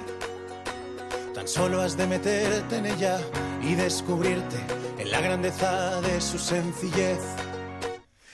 Tan 1.35 1.49
solo 1.49 1.81
has 1.81 1.97
de 1.97 2.07
meterte 2.07 2.77
en 2.77 2.87
ella 2.87 3.19
y 3.63 3.75
descubrirte 3.75 4.57
en 4.99 5.11
la 5.11 5.21
grandeza 5.21 6.01
de 6.03 6.21
su 6.21 6.39
sencillez. 6.39 7.48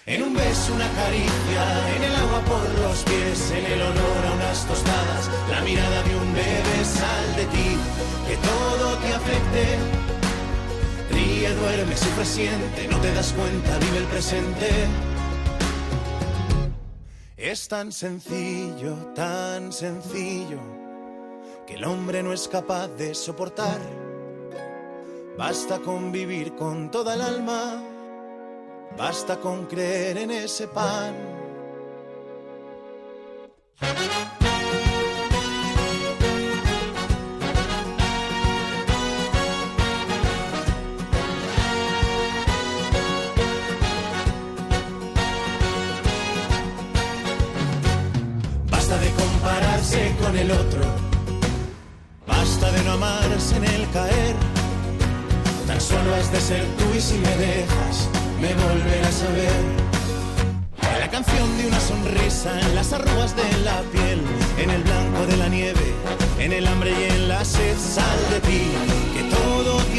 En 0.06 0.22
un 0.22 0.34
beso, 0.34 0.74
una 0.74 0.90
caricia, 0.90 1.96
en 1.96 2.02
el 2.02 2.14
agua 2.16 2.40
por 2.44 2.78
los 2.80 3.02
pies, 3.04 3.50
en 3.52 3.64
el 3.64 3.80
olor 3.80 4.26
a 4.26 4.32
unas 4.34 4.66
tostadas, 4.66 5.30
la 5.48 5.62
mirada 5.62 6.02
de 6.02 6.14
un 6.14 6.34
bebé 6.34 6.84
sal 6.84 7.36
de 7.36 7.46
ti, 7.46 7.76
que 8.28 8.36
todo 8.36 8.98
te 8.98 9.14
afecte. 9.14 9.78
Ríe, 11.10 11.54
duerme, 11.54 11.96
sufre, 11.96 12.24
siente, 12.26 12.86
no 12.88 13.00
te 13.00 13.14
das 13.14 13.32
cuenta, 13.32 13.78
vive 13.78 13.96
el 13.96 14.04
presente. 14.04 14.68
Es 17.38 17.66
tan 17.66 17.90
sencillo, 17.90 18.94
tan 19.14 19.72
sencillo, 19.72 20.60
que 21.66 21.76
el 21.76 21.84
hombre 21.84 22.22
no 22.22 22.34
es 22.34 22.46
capaz 22.46 22.88
de 22.88 23.14
soportar. 23.14 23.80
Basta 25.38 25.78
con 25.78 26.12
vivir 26.12 26.54
con 26.56 26.90
toda 26.90 27.14
el 27.14 27.22
alma, 27.22 27.82
basta 28.96 29.38
con 29.40 29.66
creer 29.66 30.18
en 30.18 30.30
ese 30.30 30.68
pan. 30.68 31.14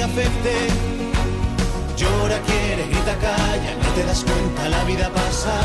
Afecte. 0.06 0.56
Llora, 1.98 2.40
quiere, 2.50 2.84
grita, 2.88 3.16
calla, 3.20 3.72
no 3.84 3.90
te 3.96 4.04
das 4.06 4.24
cuenta, 4.24 4.70
la 4.70 4.84
vida 4.86 5.10
pasa. 5.10 5.56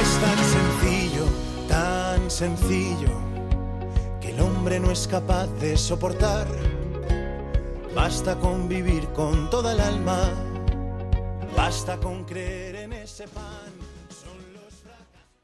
Es 0.00 0.10
tan 0.24 0.38
sencillo, 0.56 1.24
tan 1.68 2.30
sencillo, 2.30 3.12
que 4.20 4.30
el 4.30 4.40
hombre 4.40 4.80
no 4.80 4.90
es 4.90 5.06
capaz 5.06 5.46
de 5.60 5.76
soportar. 5.76 6.46
Basta 7.94 8.38
con 8.38 8.68
vivir 8.68 9.06
con 9.08 9.50
toda 9.50 9.72
el 9.72 9.80
alma 9.80 10.30
Basta 11.58 11.98
con 11.98 12.24
creer 12.24 12.76
en 12.76 12.92
ese 12.92 13.24
pan. 13.24 13.72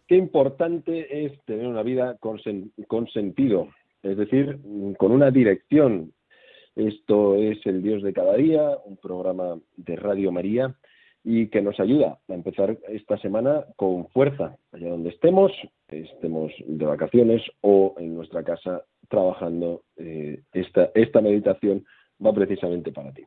Qué 0.07 0.17
importante 0.17 1.25
es 1.27 1.33
tener 1.45 1.67
una 1.67 1.83
vida 1.83 2.17
con 2.21 2.39
sentido, 3.09 3.69
es 4.01 4.17
decir, 4.17 4.61
con 4.97 5.11
una 5.11 5.33
dirección. 5.33 6.14
Esto 6.77 7.37
es 7.37 7.65
El 7.67 7.83
Dios 7.83 8.03
de 8.03 8.13
cada 8.13 8.35
día, 8.35 8.79
un 8.85 8.97
programa 8.97 9.59
de 9.77 9.97
Radio 9.97 10.33
María 10.33 10.75
y 11.23 11.47
que 11.49 11.63
nos 11.63 11.79
ayuda 11.81 12.19
a 12.29 12.35
empezar 12.35 12.77
esta 12.89 13.17
semana 13.19 13.65
con 13.77 14.09
fuerza, 14.09 14.57
allá 14.73 14.91
donde 14.91 15.11
estemos, 15.11 15.53
estemos 15.89 16.53
de 16.67 16.85
vacaciones 16.85 17.43
o 17.63 17.95
en 17.99 18.15
nuestra 18.15 18.43
casa 18.43 18.83
trabajando. 19.09 19.83
Eh, 19.97 20.43
esta, 20.53 20.91
esta 20.95 21.21
meditación 21.21 21.85
va 22.25 22.33
precisamente 22.33 22.93
para 22.93 23.13
ti. 23.13 23.23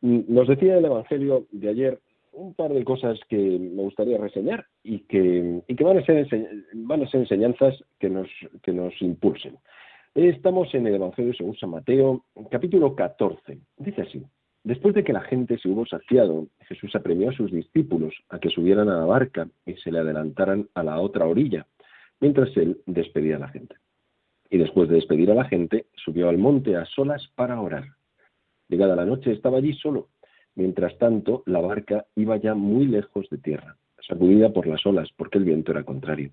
Nos 0.00 0.46
decía 0.46 0.78
el 0.78 0.84
Evangelio 0.84 1.46
de 1.50 1.68
ayer 1.68 2.00
un 2.32 2.54
par 2.54 2.72
de 2.72 2.84
cosas 2.84 3.18
que 3.28 3.36
me 3.36 3.82
gustaría 3.82 4.18
reseñar 4.18 4.66
y 4.84 5.00
que, 5.00 5.62
y 5.66 5.74
que 5.74 5.84
van, 5.84 5.98
a 5.98 6.04
ser 6.04 6.26
van 6.74 7.02
a 7.02 7.10
ser 7.10 7.20
enseñanzas 7.20 7.82
que 7.98 8.08
nos, 8.08 8.28
que 8.62 8.72
nos 8.72 8.94
impulsen. 9.02 9.56
Estamos 10.14 10.74
en 10.74 10.86
el 10.86 10.96
Evangelio 10.96 11.32
según 11.34 11.56
San 11.56 11.70
Mateo, 11.70 12.24
capítulo 12.50 12.96
14. 12.96 13.58
Dice 13.76 14.02
así, 14.02 14.22
después 14.64 14.94
de 14.94 15.04
que 15.04 15.12
la 15.12 15.20
gente 15.20 15.56
se 15.58 15.68
hubo 15.68 15.86
saciado, 15.86 16.48
Jesús 16.68 16.94
apremió 16.96 17.30
a 17.30 17.32
sus 17.32 17.52
discípulos 17.52 18.14
a 18.28 18.38
que 18.38 18.50
subieran 18.50 18.88
a 18.88 18.98
la 18.98 19.04
barca 19.04 19.48
y 19.64 19.74
se 19.74 19.92
le 19.92 20.00
adelantaran 20.00 20.68
a 20.74 20.82
la 20.82 20.98
otra 21.00 21.26
orilla, 21.26 21.66
mientras 22.18 22.56
él 22.56 22.80
despedía 22.86 23.36
a 23.36 23.40
la 23.40 23.48
gente. 23.48 23.76
Y 24.50 24.58
después 24.58 24.88
de 24.88 24.96
despedir 24.96 25.30
a 25.30 25.34
la 25.34 25.44
gente, 25.44 25.86
subió 25.94 26.28
al 26.28 26.38
monte 26.38 26.76
a 26.76 26.84
solas 26.86 27.30
para 27.36 27.60
orar. 27.60 27.84
Llegada 28.68 28.96
la 28.96 29.06
noche 29.06 29.30
estaba 29.30 29.58
allí 29.58 29.74
solo 29.74 30.08
Mientras 30.54 30.98
tanto, 30.98 31.42
la 31.46 31.60
barca 31.60 32.06
iba 32.16 32.36
ya 32.36 32.54
muy 32.54 32.86
lejos 32.86 33.28
de 33.30 33.38
tierra, 33.38 33.76
sacudida 34.06 34.52
por 34.52 34.66
las 34.66 34.84
olas, 34.84 35.08
porque 35.16 35.38
el 35.38 35.44
viento 35.44 35.72
era 35.72 35.84
contrario. 35.84 36.32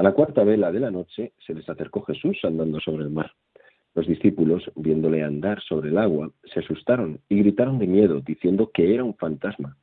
A 0.00 0.02
la 0.02 0.12
cuarta 0.12 0.44
vela 0.44 0.72
de 0.72 0.80
la 0.80 0.90
noche 0.90 1.34
se 1.46 1.52
les 1.52 1.68
acercó 1.68 2.00
Jesús 2.00 2.38
andando 2.44 2.80
sobre 2.80 3.04
el 3.04 3.10
mar. 3.10 3.32
Los 3.94 4.06
discípulos, 4.06 4.62
viéndole 4.74 5.22
andar 5.22 5.60
sobre 5.60 5.90
el 5.90 5.98
agua, 5.98 6.32
se 6.44 6.60
asustaron 6.60 7.20
y 7.28 7.40
gritaron 7.40 7.78
de 7.78 7.86
miedo, 7.86 8.22
diciendo 8.22 8.70
que 8.72 8.94
era 8.94 9.04
un 9.04 9.14
fantasma. 9.14 9.76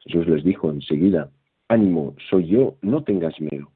Jesús 0.00 0.26
les 0.26 0.42
dijo 0.42 0.72
enseguida, 0.72 1.30
Ánimo, 1.68 2.16
soy 2.28 2.48
yo, 2.48 2.78
no 2.82 3.04
tengas 3.04 3.40
miedo. 3.40 3.70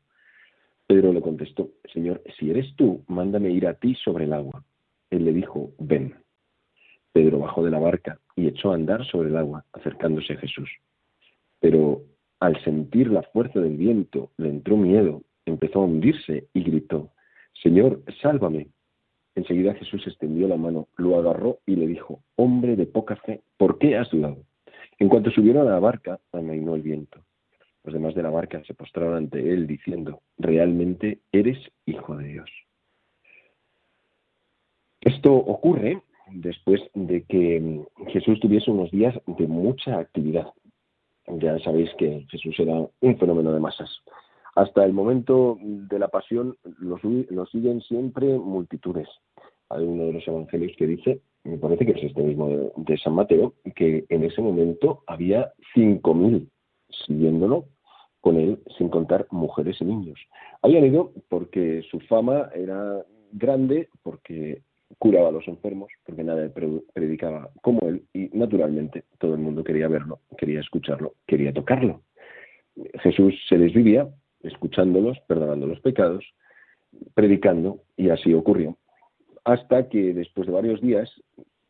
Pedro 0.89 1.13
le 1.13 1.21
contestó, 1.21 1.71
Señor, 1.93 2.25
si 2.41 2.51
eres 2.51 2.75
tú, 2.75 3.05
mándame 3.07 3.53
ir 3.53 3.69
a 3.69 3.75
ti 3.75 3.95
sobre 3.95 4.25
el 4.25 4.33
agua. 4.33 4.65
Él 5.11 5.25
le 5.25 5.33
dijo, 5.33 5.75
Ven. 5.79 6.17
Pedro 7.13 7.39
bajó 7.39 7.63
de 7.63 7.71
la 7.71 7.79
barca 7.79 8.19
y 8.35 8.49
echó 8.49 8.73
a 8.73 8.75
andar 8.75 9.07
sobre 9.07 9.29
el 9.29 9.37
agua, 9.37 9.65
acercándose 9.73 10.33
a 10.33 10.39
Jesús. 10.39 10.69
Pero 11.61 12.03
al 12.41 12.61
sentir 12.65 13.13
la 13.13 13.23
fuerza 13.23 13.61
del 13.61 13.77
viento, 13.77 14.33
le 14.39 14.49
entró 14.49 14.77
miedo, 14.77 15.23
empezó 15.47 15.81
a 15.81 15.85
hundirse 15.85 16.49
y 16.53 16.63
gritó, 16.63 17.11
Señor, 17.63 18.03
sálvame. 18.21 18.69
Enseguida 19.35 19.75
Jesús 19.75 20.07
extendió 20.07 20.47
la 20.47 20.57
mano, 20.57 20.89
lo 20.97 21.19
agarró 21.19 21.59
y 21.67 21.77
le 21.77 21.87
dijo, 21.87 22.21
Hombre 22.37 22.77
de 22.77 22.87
poca 22.87 23.17
fe, 23.17 23.43
¿por 23.57 23.79
qué 23.79 23.97
has 23.97 24.11
dudado? 24.11 24.39
En 24.99 25.09
cuanto 25.09 25.31
subieron 25.31 25.67
a 25.67 25.73
la 25.73 25.81
barca, 25.81 26.21
amainó 26.33 26.75
el 26.75 26.83
viento. 26.83 27.21
Los 27.83 27.95
demás 27.95 28.15
de 28.15 28.23
la 28.23 28.31
barca 28.31 28.63
se 28.65 28.75
postraron 28.75 29.17
ante 29.17 29.53
él, 29.53 29.67
diciendo, 29.67 30.21
Realmente 30.39 31.19
eres 31.33 31.59
hijo 31.85 32.17
de 32.17 32.29
Dios. 32.29 32.51
Esto 35.01 35.35
ocurre 35.35 36.01
después 36.31 36.81
de 36.95 37.25
que 37.25 37.83
Jesús 38.09 38.41
tuviese 38.41 38.71
unos 38.71 38.91
días 38.91 39.15
de 39.27 39.47
mucha 39.47 39.99
actividad. 39.99 40.47
Ya 41.27 41.59
sabéis 41.59 41.91
que 41.99 42.27
Jesús 42.31 42.59
era 42.59 42.87
un 43.01 43.19
fenómeno 43.19 43.53
de 43.53 43.61
masas. 43.61 43.91
Hasta 44.55 44.85
el 44.85 44.93
momento 44.93 45.59
de 45.61 45.99
la 45.99 46.09
pasión 46.09 46.57
lo, 46.79 46.99
siguen 47.47 47.81
siempre 47.81 48.39
multitudes. 48.39 49.09
Hay 49.69 49.85
uno 49.85 50.05
de 50.05 50.13
los 50.13 50.29
evangelios 50.29 50.73
que 50.77 50.87
dice, 50.87 51.21
me 51.43 51.59
parece 51.59 51.85
que 51.85 51.93
es 51.93 52.05
este 52.05 52.23
mismo 52.23 52.73
de, 52.77 52.99
San 52.99 53.15
Mateo, 53.15 53.55
que 53.75 54.05
en 54.09 54.25
ese 54.25 54.41
momento 54.41 55.03
había 55.07 55.53
cinco 55.75 56.15
mil 56.15 56.49
siguiéndolo 57.07 57.67
con 58.21 58.37
él, 58.39 58.63
sin 58.79 58.89
contar 58.89 59.27
mujeres 59.31 59.77
y 59.81 59.85
niños. 59.85 60.19
Habían 60.63 60.87
ido 60.87 61.13
porque 61.29 61.83
su 61.91 61.99
fama 62.01 62.49
era 62.55 63.05
grande, 63.33 63.89
porque 64.03 64.63
curaba 64.99 65.29
a 65.29 65.33
los 65.33 65.47
enfermos, 65.49 65.89
porque 66.07 66.23
nadie 66.23 66.51
predicaba 66.95 67.51
como 67.61 67.81
él, 67.89 68.05
y 68.15 68.31
naturalmente 68.33 69.05
todo 69.19 69.35
el 69.35 69.41
mundo 69.41 69.65
quería 69.65 69.89
verlo, 69.89 70.21
quería 70.39 70.61
escucharlo, 70.61 71.15
quería 71.27 71.53
tocarlo. 71.53 72.03
Jesús 73.03 73.35
se 73.49 73.59
desvivía 73.59 74.09
escuchándolos, 74.45 75.19
perdonando 75.27 75.67
los 75.67 75.81
pecados, 75.81 76.25
predicando, 77.15 77.81
y 77.97 78.11
así 78.11 78.33
ocurrió. 78.33 78.77
Hasta 79.45 79.89
que 79.89 80.15
después 80.15 80.47
de 80.47 80.53
varios 80.53 80.81
días 80.81 81.11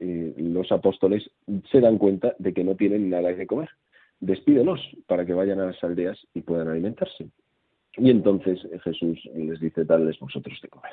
eh, 0.00 0.34
los 0.36 0.70
apóstoles 0.70 1.30
se 1.70 1.80
dan 1.80 1.98
cuenta 1.98 2.34
de 2.38 2.52
que 2.52 2.64
no 2.64 2.76
tienen 2.76 3.08
nada 3.10 3.34
que 3.34 3.46
comer. 3.46 3.70
Despídelos 4.20 4.80
para 5.06 5.24
que 5.24 5.34
vayan 5.34 5.60
a 5.60 5.66
las 5.66 5.82
aldeas 5.82 6.18
y 6.34 6.42
puedan 6.42 6.68
alimentarse. 6.68 7.28
Y 7.96 8.10
entonces 8.10 8.60
Jesús 8.82 9.18
les 9.34 9.60
dice, 9.60 9.84
dadles 9.84 10.18
vosotros 10.18 10.58
de 10.62 10.68
comer 10.68 10.92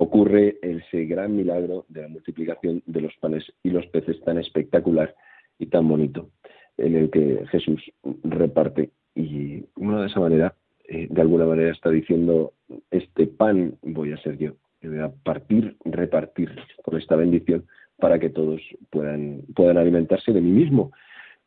ocurre 0.00 0.56
ese 0.62 1.04
gran 1.04 1.36
milagro 1.36 1.84
de 1.88 2.00
la 2.00 2.08
multiplicación 2.08 2.82
de 2.86 3.02
los 3.02 3.14
panes 3.16 3.44
y 3.62 3.68
los 3.68 3.86
peces 3.88 4.18
tan 4.22 4.38
espectacular 4.38 5.14
y 5.58 5.66
tan 5.66 5.86
bonito, 5.86 6.30
en 6.78 6.96
el 6.96 7.10
que 7.10 7.44
Jesús 7.50 7.82
reparte 8.24 8.92
y 9.14 9.62
uno 9.76 10.00
de 10.00 10.06
esa 10.06 10.20
manera, 10.20 10.54
eh, 10.90 11.06
de 11.08 11.20
alguna 11.20 11.46
manera 11.46 11.70
está 11.70 11.88
diciendo, 11.88 12.52
este 12.90 13.28
pan 13.28 13.78
voy 13.82 14.12
a 14.12 14.20
ser 14.22 14.36
yo, 14.38 14.54
que 14.80 14.88
voy 14.88 14.98
a 14.98 15.08
partir, 15.08 15.76
repartir 15.84 16.50
con 16.82 16.98
esta 16.98 17.14
bendición 17.14 17.64
para 17.96 18.18
que 18.18 18.28
todos 18.28 18.60
puedan, 18.90 19.42
puedan 19.54 19.78
alimentarse 19.78 20.32
de 20.32 20.40
mí 20.40 20.50
mismo. 20.50 20.90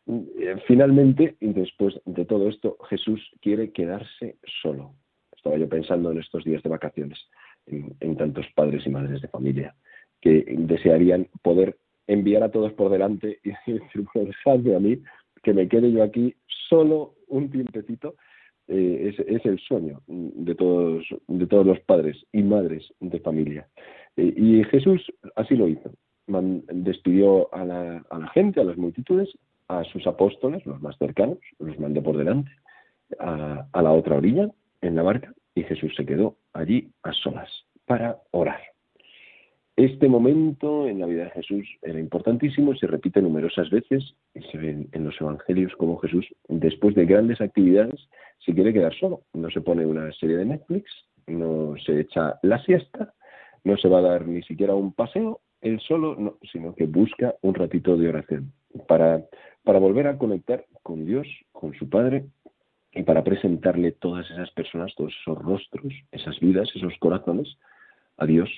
Eh, 0.08 0.56
finalmente, 0.66 1.36
después 1.42 2.00
de 2.06 2.24
todo 2.24 2.48
esto, 2.48 2.78
Jesús 2.90 3.20
quiere 3.42 3.72
quedarse 3.72 4.38
solo. 4.62 4.94
Estaba 5.36 5.58
yo 5.58 5.68
pensando 5.68 6.14
en 6.14 6.20
estos 6.20 6.46
días 6.46 6.64
de 6.64 6.70
vacaciones 6.70 7.20
en, 7.66 8.16
tantos 8.16 8.46
padres 8.56 8.88
y 8.88 8.90
madres 8.90 9.22
de 9.22 9.28
familia 9.28 9.76
que 10.22 10.46
desearían 10.58 11.28
poder 11.42 11.76
enviar 12.08 12.44
a 12.44 12.52
todos 12.52 12.72
por 12.72 12.90
delante 12.90 13.40
y 13.44 13.50
decir, 13.72 14.06
dejadme 14.14 14.76
a 14.78 14.80
mí, 14.80 15.00
que 15.44 15.54
me 15.54 15.68
quede 15.68 15.92
yo 15.92 16.02
aquí 16.02 16.34
solo 16.70 17.16
un 17.28 17.52
tiempecito, 17.52 18.16
eh, 18.68 19.14
es, 19.28 19.46
el 19.46 19.60
sueño 19.60 20.02
de 20.08 20.56
todos, 20.56 21.06
de 21.28 21.48
todos 21.48 21.66
los 21.66 21.80
padres 21.82 22.26
y 22.32 22.44
madres 22.44 22.94
de 23.00 23.20
familia. 23.20 23.68
Eh, 24.16 24.34
y 24.36 24.64
Jesús 24.66 25.02
así 25.36 25.56
lo 25.56 25.68
hizo. 25.68 25.92
despidió 26.28 27.54
a 27.54 27.66
la, 27.66 28.28
gente, 28.34 28.62
a 28.62 28.64
las 28.64 28.78
multitudes, 28.78 29.30
a 29.68 29.84
sus 29.86 30.08
apóstoles, 30.08 30.66
los 30.66 30.82
más 30.82 30.98
cercanos, 30.98 31.40
los 31.60 31.78
mandó 31.80 32.02
por 32.02 32.18
delante, 32.18 32.52
a, 33.20 33.68
a 33.72 33.82
la 33.82 33.92
otra 33.92 34.18
orilla, 34.18 34.50
en 34.82 34.96
la 34.96 35.04
barca, 35.04 35.34
y 35.56 35.64
Jesús 35.64 35.94
se 35.96 36.06
quedó 36.06 36.36
allí 36.54 36.90
a 37.04 37.14
solas 37.14 37.50
para 37.86 38.18
orar. 38.32 38.62
Este 39.76 40.08
momento 40.08 40.88
en 40.88 41.00
la 41.00 41.08
vida 41.08 41.24
de 41.26 41.30
Jesús 41.32 41.68
era 41.82 42.00
importantísimo, 42.00 42.76
se 42.76 42.86
repite 42.86 43.22
numerosas 43.22 43.72
veces 43.72 44.16
se 44.52 44.58
ve 44.58 44.88
en 44.92 45.04
los 45.04 45.20
evangelios 45.20 45.74
como 45.78 45.98
Jesús, 45.98 46.28
después 46.48 46.94
de 46.94 47.06
grandes 47.06 47.42
actividades, 47.42 48.08
se 48.40 48.54
quiere 48.54 48.74
quedar 48.74 48.94
solo. 48.96 49.22
No 49.34 49.50
se 49.50 49.62
pone 49.62 49.86
una 49.86 50.12
serie 50.14 50.38
de 50.38 50.46
Netflix, 50.46 50.92
no 51.28 51.76
se 51.86 52.02
echa 52.02 52.40
la 52.44 52.62
siesta, 52.64 53.14
no 53.64 53.78
se 53.78 53.88
va 53.88 54.00
a 54.00 54.04
dar 54.04 54.28
ni 54.28 54.44
siquiera 54.44 54.76
un 54.76 54.94
paseo, 54.94 55.42
él 55.62 55.80
solo, 55.80 56.16
no, 56.16 56.38
sino 56.52 56.76
que 56.76 56.86
busca 56.86 57.36
un 57.42 57.54
ratito 57.54 57.96
de 57.96 58.10
oración 58.10 58.52
para, 58.88 59.24
para 59.64 59.80
volver 59.80 60.08
a 60.08 60.18
conectar 60.18 60.66
con 60.84 61.06
Dios, 61.06 61.28
con 61.54 61.74
su 61.76 61.90
Padre 61.90 62.26
y 62.92 63.04
para 63.04 63.24
presentarle 63.24 63.94
todas 63.94 64.30
esas 64.30 64.52
personas, 64.52 64.94
todos 64.96 65.14
esos 65.22 65.38
rostros, 65.38 65.94
esas 66.12 66.38
vidas, 66.40 66.70
esos 66.76 66.94
corazones 67.00 67.58
a 68.18 68.26
Dios 68.26 68.50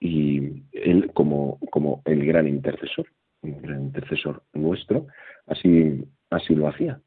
y 0.00 0.62
Él 0.72 1.10
como, 1.12 1.58
como 1.70 2.02
el 2.06 2.24
gran 2.24 2.48
intercesor, 2.48 3.06
el 3.42 3.60
gran 3.60 3.82
intercesor 3.82 4.42
nuestro, 4.54 5.06
así, 5.46 6.04
así 6.30 6.54
lo 6.54 6.68
hacía. 6.68 7.00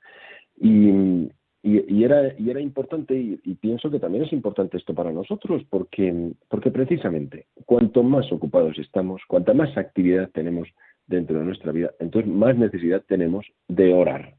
Y 0.62 1.30
Y, 1.62 2.06
era, 2.06 2.34
y 2.40 2.50
era 2.50 2.62
importante, 2.62 3.14
y, 3.16 3.56
pienso 3.56 3.92
que 3.92 4.00
también 4.00 4.24
es 4.24 4.32
importante 4.32 4.78
esto 4.78 4.94
para 4.94 5.12
nosotros, 5.12 5.62
porque, 5.70 6.32
porque 6.48 6.72
precisamente 6.72 7.48
cuanto 7.66 8.02
más 8.02 8.32
ocupados 8.32 8.80
estamos, 8.80 9.22
cuanta 9.28 9.54
más 9.54 9.76
actividad 9.78 10.30
tenemos 10.30 10.70
dentro 11.06 11.38
de 11.38 11.46
nuestra 11.46 11.74
vida, 11.74 11.92
entonces 12.00 12.32
más 12.32 12.58
necesidad 12.58 13.04
tenemos 13.08 13.46
de 13.68 13.94
orar, 13.94 14.36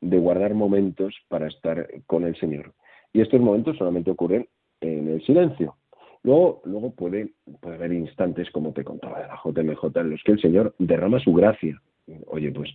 de 0.00 0.16
guardar 0.18 0.54
momentos 0.54 1.12
para 1.28 1.48
estar 1.48 1.88
con 2.06 2.24
el 2.24 2.36
Señor. 2.38 2.72
Y 3.12 3.20
estos 3.20 3.40
momentos 3.40 3.76
solamente 3.76 4.12
ocurren 4.12 4.46
en 4.80 5.08
el 5.08 5.24
silencio. 5.24 5.74
Luego, 6.22 6.62
luego 6.64 6.94
puede, 6.94 7.32
puede 7.60 7.76
haber 7.76 7.92
instantes, 7.92 8.48
como 8.50 8.72
te 8.72 8.84
contaba 8.84 9.20
de 9.20 9.26
la 9.26 9.40
JMJ, 9.42 9.98
en 9.98 10.10
los 10.10 10.22
que 10.22 10.32
el 10.32 10.40
Señor 10.40 10.74
derrama 10.78 11.18
su 11.18 11.32
gracia. 11.32 11.80
Oye, 12.26 12.52
pues 12.52 12.70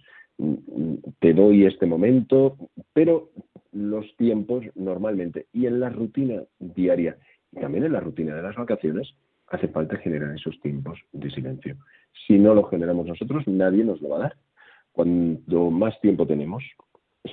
te 1.19 1.33
doy 1.33 1.65
este 1.65 1.85
momento, 1.85 2.57
pero 2.93 3.29
los 3.71 4.15
tiempos 4.17 4.65
normalmente 4.75 5.47
y 5.53 5.65
en 5.65 5.79
la 5.79 5.89
rutina 5.89 6.43
diaria 6.59 7.17
y 7.51 7.59
también 7.59 7.85
en 7.85 7.93
la 7.93 7.99
rutina 7.99 8.35
de 8.35 8.41
las 8.41 8.55
vacaciones 8.55 9.13
hace 9.47 9.67
falta 9.67 9.97
generar 9.97 10.35
esos 10.35 10.59
tiempos 10.61 10.99
de 11.11 11.29
silencio. 11.31 11.77
Si 12.27 12.37
no 12.37 12.53
lo 12.53 12.63
generamos 12.63 13.05
nosotros, 13.05 13.47
nadie 13.47 13.83
nos 13.83 14.01
lo 14.01 14.09
va 14.09 14.17
a 14.17 14.21
dar. 14.21 14.35
Cuando 14.91 15.69
más 15.71 15.99
tiempo 16.01 16.25
tenemos, 16.25 16.63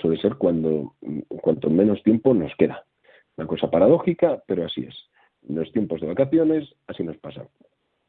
suele 0.00 0.20
ser 0.20 0.36
cuando 0.36 0.94
cuanto 1.40 1.70
menos 1.70 2.02
tiempo 2.02 2.34
nos 2.34 2.54
queda. 2.56 2.84
Una 3.36 3.46
cosa 3.46 3.70
paradójica, 3.70 4.42
pero 4.46 4.66
así 4.66 4.82
es. 4.82 4.94
Los 5.48 5.72
tiempos 5.72 6.00
de 6.00 6.08
vacaciones, 6.08 6.74
así 6.86 7.02
nos 7.02 7.16
pasa. 7.18 7.46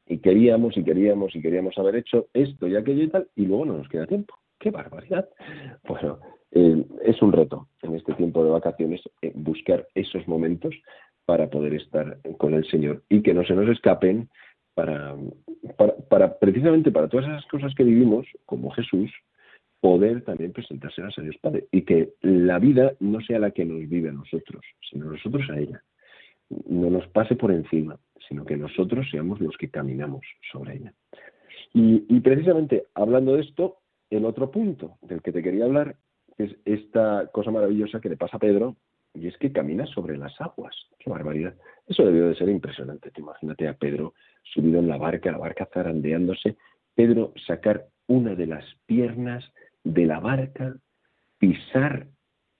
Y 0.07 0.17
queríamos 0.17 0.75
y 0.75 0.83
queríamos 0.83 1.35
y 1.35 1.41
queríamos 1.41 1.77
haber 1.77 1.95
hecho 1.95 2.27
esto 2.33 2.67
y 2.67 2.75
aquello 2.75 3.03
y 3.03 3.07
tal, 3.07 3.27
y 3.35 3.45
luego 3.45 3.65
no 3.65 3.77
nos 3.77 3.87
queda 3.87 4.05
tiempo. 4.05 4.35
¡Qué 4.63 4.71
barbaridad! 4.71 5.27
Bueno, 5.85 6.19
eh, 6.51 6.85
es 7.03 7.21
un 7.21 7.33
reto 7.33 7.67
en 7.81 7.95
este 7.95 8.13
tiempo 8.13 8.45
de 8.45 8.51
vacaciones 8.51 9.01
eh, 9.21 9.33
buscar 9.35 9.85
esos 9.93 10.25
momentos 10.25 10.73
para 11.25 11.49
poder 11.49 11.73
estar 11.73 12.17
con 12.37 12.53
el 12.53 12.65
Señor 12.69 13.03
y 13.09 13.21
que 13.21 13.33
no 13.33 13.43
se 13.43 13.55
nos 13.55 13.67
escapen 13.67 14.29
para, 14.73 15.17
para, 16.07 16.39
precisamente 16.39 16.93
para 16.93 17.09
todas 17.09 17.27
esas 17.27 17.45
cosas 17.47 17.75
que 17.75 17.83
vivimos, 17.83 18.25
como 18.45 18.71
Jesús, 18.71 19.11
poder 19.81 20.23
también 20.23 20.53
presentárselas 20.53 21.17
a 21.17 21.23
Dios 21.23 21.35
Padre 21.41 21.65
y 21.69 21.81
que 21.81 22.13
la 22.21 22.57
vida 22.57 22.93
no 23.01 23.19
sea 23.19 23.39
la 23.39 23.51
que 23.51 23.65
nos 23.65 23.89
vive 23.89 24.07
a 24.07 24.13
nosotros, 24.13 24.63
sino 24.89 25.11
nosotros 25.11 25.43
a 25.49 25.59
ella. 25.59 25.83
No 26.69 26.89
nos 26.89 27.05
pase 27.09 27.35
por 27.35 27.51
encima, 27.51 27.99
sino 28.29 28.45
que 28.45 28.55
nosotros 28.55 29.09
seamos 29.11 29.41
los 29.41 29.57
que 29.57 29.69
caminamos 29.69 30.25
sobre 30.53 30.75
ella. 30.75 30.93
y 31.73 32.19
precisamente 32.21 32.85
hablando 32.93 33.35
de 33.35 33.41
esto, 33.41 33.82
el 34.15 34.25
otro 34.25 34.51
punto 34.51 34.97
del 35.01 35.21
que 35.21 35.31
te 35.31 35.41
quería 35.41 35.65
hablar 35.65 35.95
es 36.37 36.55
esta 36.65 37.29
cosa 37.31 37.51
maravillosa 37.51 37.99
que 37.99 38.09
le 38.09 38.17
pasa 38.17 38.37
a 38.37 38.39
Pedro, 38.39 38.75
y 39.13 39.27
es 39.27 39.37
que 39.37 39.51
camina 39.51 39.85
sobre 39.87 40.17
las 40.17 40.39
aguas. 40.41 40.75
¡Qué 40.99 41.09
barbaridad! 41.09 41.53
Eso 41.87 42.03
debió 42.03 42.27
de 42.27 42.35
ser 42.35 42.49
impresionante. 42.49 43.11
Te 43.11 43.21
imagínate 43.21 43.67
a 43.67 43.75
Pedro 43.75 44.13
subido 44.41 44.79
en 44.79 44.87
la 44.87 44.97
barca, 44.97 45.31
la 45.31 45.37
barca 45.37 45.69
zarandeándose, 45.71 46.57
Pedro 46.95 47.33
sacar 47.47 47.87
una 48.07 48.35
de 48.35 48.47
las 48.47 48.65
piernas 48.85 49.43
de 49.83 50.05
la 50.05 50.19
barca, 50.19 50.75
pisar, 51.37 52.07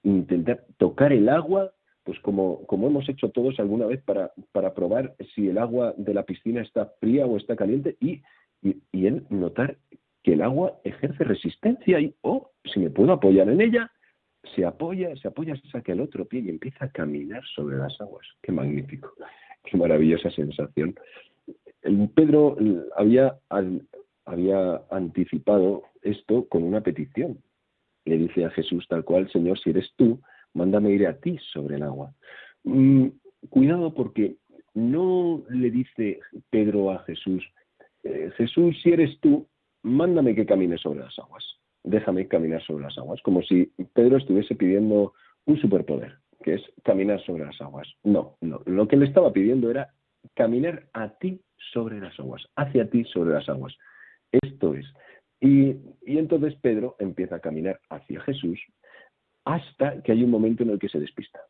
intentar 0.04 0.66
tocar 0.78 1.14
el 1.14 1.30
agua, 1.30 1.72
pues 2.04 2.20
como, 2.20 2.66
como 2.66 2.88
hemos 2.88 3.08
hecho 3.10 3.30
todos 3.30 3.60
alguna 3.60 3.86
vez 3.86 4.02
para, 4.04 4.32
para 4.52 4.74
probar 4.74 5.16
si 5.34 5.48
el 5.48 5.58
agua 5.58 5.94
de 5.98 6.14
la 6.14 6.24
piscina 6.24 6.62
está 6.62 6.94
fría 7.00 7.26
o 7.26 7.38
está 7.38 7.56
caliente, 7.56 7.98
y, 8.00 8.22
y, 8.62 8.82
y 8.92 9.08
él 9.08 9.26
notar 9.30 9.78
que 10.24 10.34
el 10.34 10.42
agua 10.42 10.80
ejerce 10.84 11.24
resistencia 11.24 12.00
y, 12.00 12.16
oh, 12.22 12.52
si 12.64 12.80
me 12.80 12.90
puedo 12.90 13.12
apoyar 13.12 13.50
en 13.50 13.62
ella, 13.62 13.92
se 14.56 14.66
apoya, 14.66 15.16
se 15.18 15.28
apoya, 15.28 15.56
se 15.56 15.68
saca 15.70 15.92
el 15.92 16.02
otro 16.02 16.26
pie 16.26 16.42
y 16.42 16.50
empieza 16.50 16.86
a 16.86 16.92
caminar 16.92 17.44
sobre 17.56 17.78
las 17.78 18.00
aguas. 18.00 18.26
Qué 18.42 18.52
magnífico, 18.52 19.14
qué 19.64 19.78
maravillosa 19.78 20.30
sensación. 20.32 20.96
El 21.82 22.10
Pedro 22.10 22.58
había, 22.96 23.38
había 24.26 24.82
anticipado 24.90 25.84
esto 26.02 26.48
con 26.48 26.64
una 26.64 26.82
petición. 26.82 27.40
Le 28.06 28.18
dice 28.18 28.46
a 28.46 28.50
Jesús 28.52 28.86
tal 28.88 29.04
cual, 29.04 29.30
Señor, 29.32 29.60
si 29.60 29.70
eres 29.72 29.92
tú, 29.96 30.20
mándame 30.54 30.92
ir 30.92 31.08
a 31.08 31.18
ti 31.20 31.38
sobre 31.52 31.76
el 31.76 31.84
agua. 31.84 32.14
Mm, 32.64 33.08
cuidado 33.50 33.94
porque 33.94 34.38
no 34.74 35.44
le 35.50 35.72
dice 35.72 36.20
Pedro 36.50 36.92
a 36.92 37.00
Jesús, 37.00 37.44
eh, 38.04 38.32
Jesús, 38.36 38.76
si 38.82 38.92
eres 38.92 39.20
tú, 39.20 39.48
mándame 39.84 40.34
que 40.36 40.46
camine 40.46 40.78
sobre 40.78 41.02
las 41.02 41.18
aguas, 41.20 41.44
déjame 41.84 42.28
caminar 42.28 42.62
sobre 42.64 42.84
las 42.84 42.98
aguas, 42.98 43.22
como 43.22 43.42
si 43.44 43.72
Pedro 43.94 44.18
estuviese 44.18 44.56
pidiendo 44.56 45.14
un 45.46 45.58
superpoder, 45.60 46.18
que 46.42 46.56
es 46.56 46.62
caminar 46.84 47.22
sobre 47.26 47.46
las 47.46 47.60
aguas. 47.62 47.88
No, 48.04 48.38
no, 48.42 48.62
lo 48.66 48.88
que 48.88 48.98
le 48.98 49.06
estaba 49.06 49.32
pidiendo 49.32 49.70
era 49.70 49.94
caminar 50.34 50.88
a 50.94 51.10
ti 51.10 51.42
sobre 51.72 52.00
las 52.00 52.18
aguas, 52.20 52.44
hacia 52.56 52.90
ti 52.90 53.04
sobre 53.06 53.34
las 53.34 53.48
aguas. 53.50 53.76
Esto 54.32 54.74
es. 54.74 54.86
Y, 55.40 55.76
y 56.06 56.18
entonces 56.18 56.56
Pedro 56.62 56.96
empieza 57.00 57.36
a 57.36 57.40
caminar 57.40 57.80
hacia 57.90 58.22
Jesús 58.22 58.60
hasta 59.46 60.02
que 60.02 60.14
hay 60.14 60.24
un 60.24 60.32
momento 60.32 60.64
en 60.64 60.70
el 60.70 60.80
que 60.80 60.90
se 60.90 61.00
despista. 61.00 61.42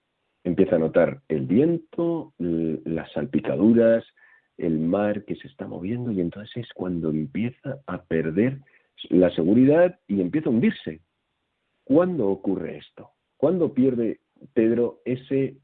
Empieza 0.43 0.75
a 0.75 0.79
notar 0.79 1.21
el 1.29 1.45
viento, 1.45 2.33
las 2.39 3.11
salpicaduras, 3.13 4.03
el 4.57 4.79
mar 4.79 5.25
que 5.25 5.35
se 5.35 5.47
está 5.47 5.67
moviendo 5.67 6.11
y 6.11 6.21
entonces 6.21 6.55
es 6.57 6.73
cuando 6.73 7.09
empieza 7.09 7.79
a 7.87 8.03
perder 8.03 8.59
la 9.09 9.29
seguridad 9.31 9.99
y 10.07 10.21
empieza 10.21 10.49
a 10.49 10.51
hundirse. 10.51 11.01
¿Cuándo 11.83 12.29
ocurre 12.29 12.77
esto? 12.77 13.11
¿Cuándo 13.37 13.73
pierde 13.73 14.19
Pedro 14.53 15.01
ese, 15.05 15.57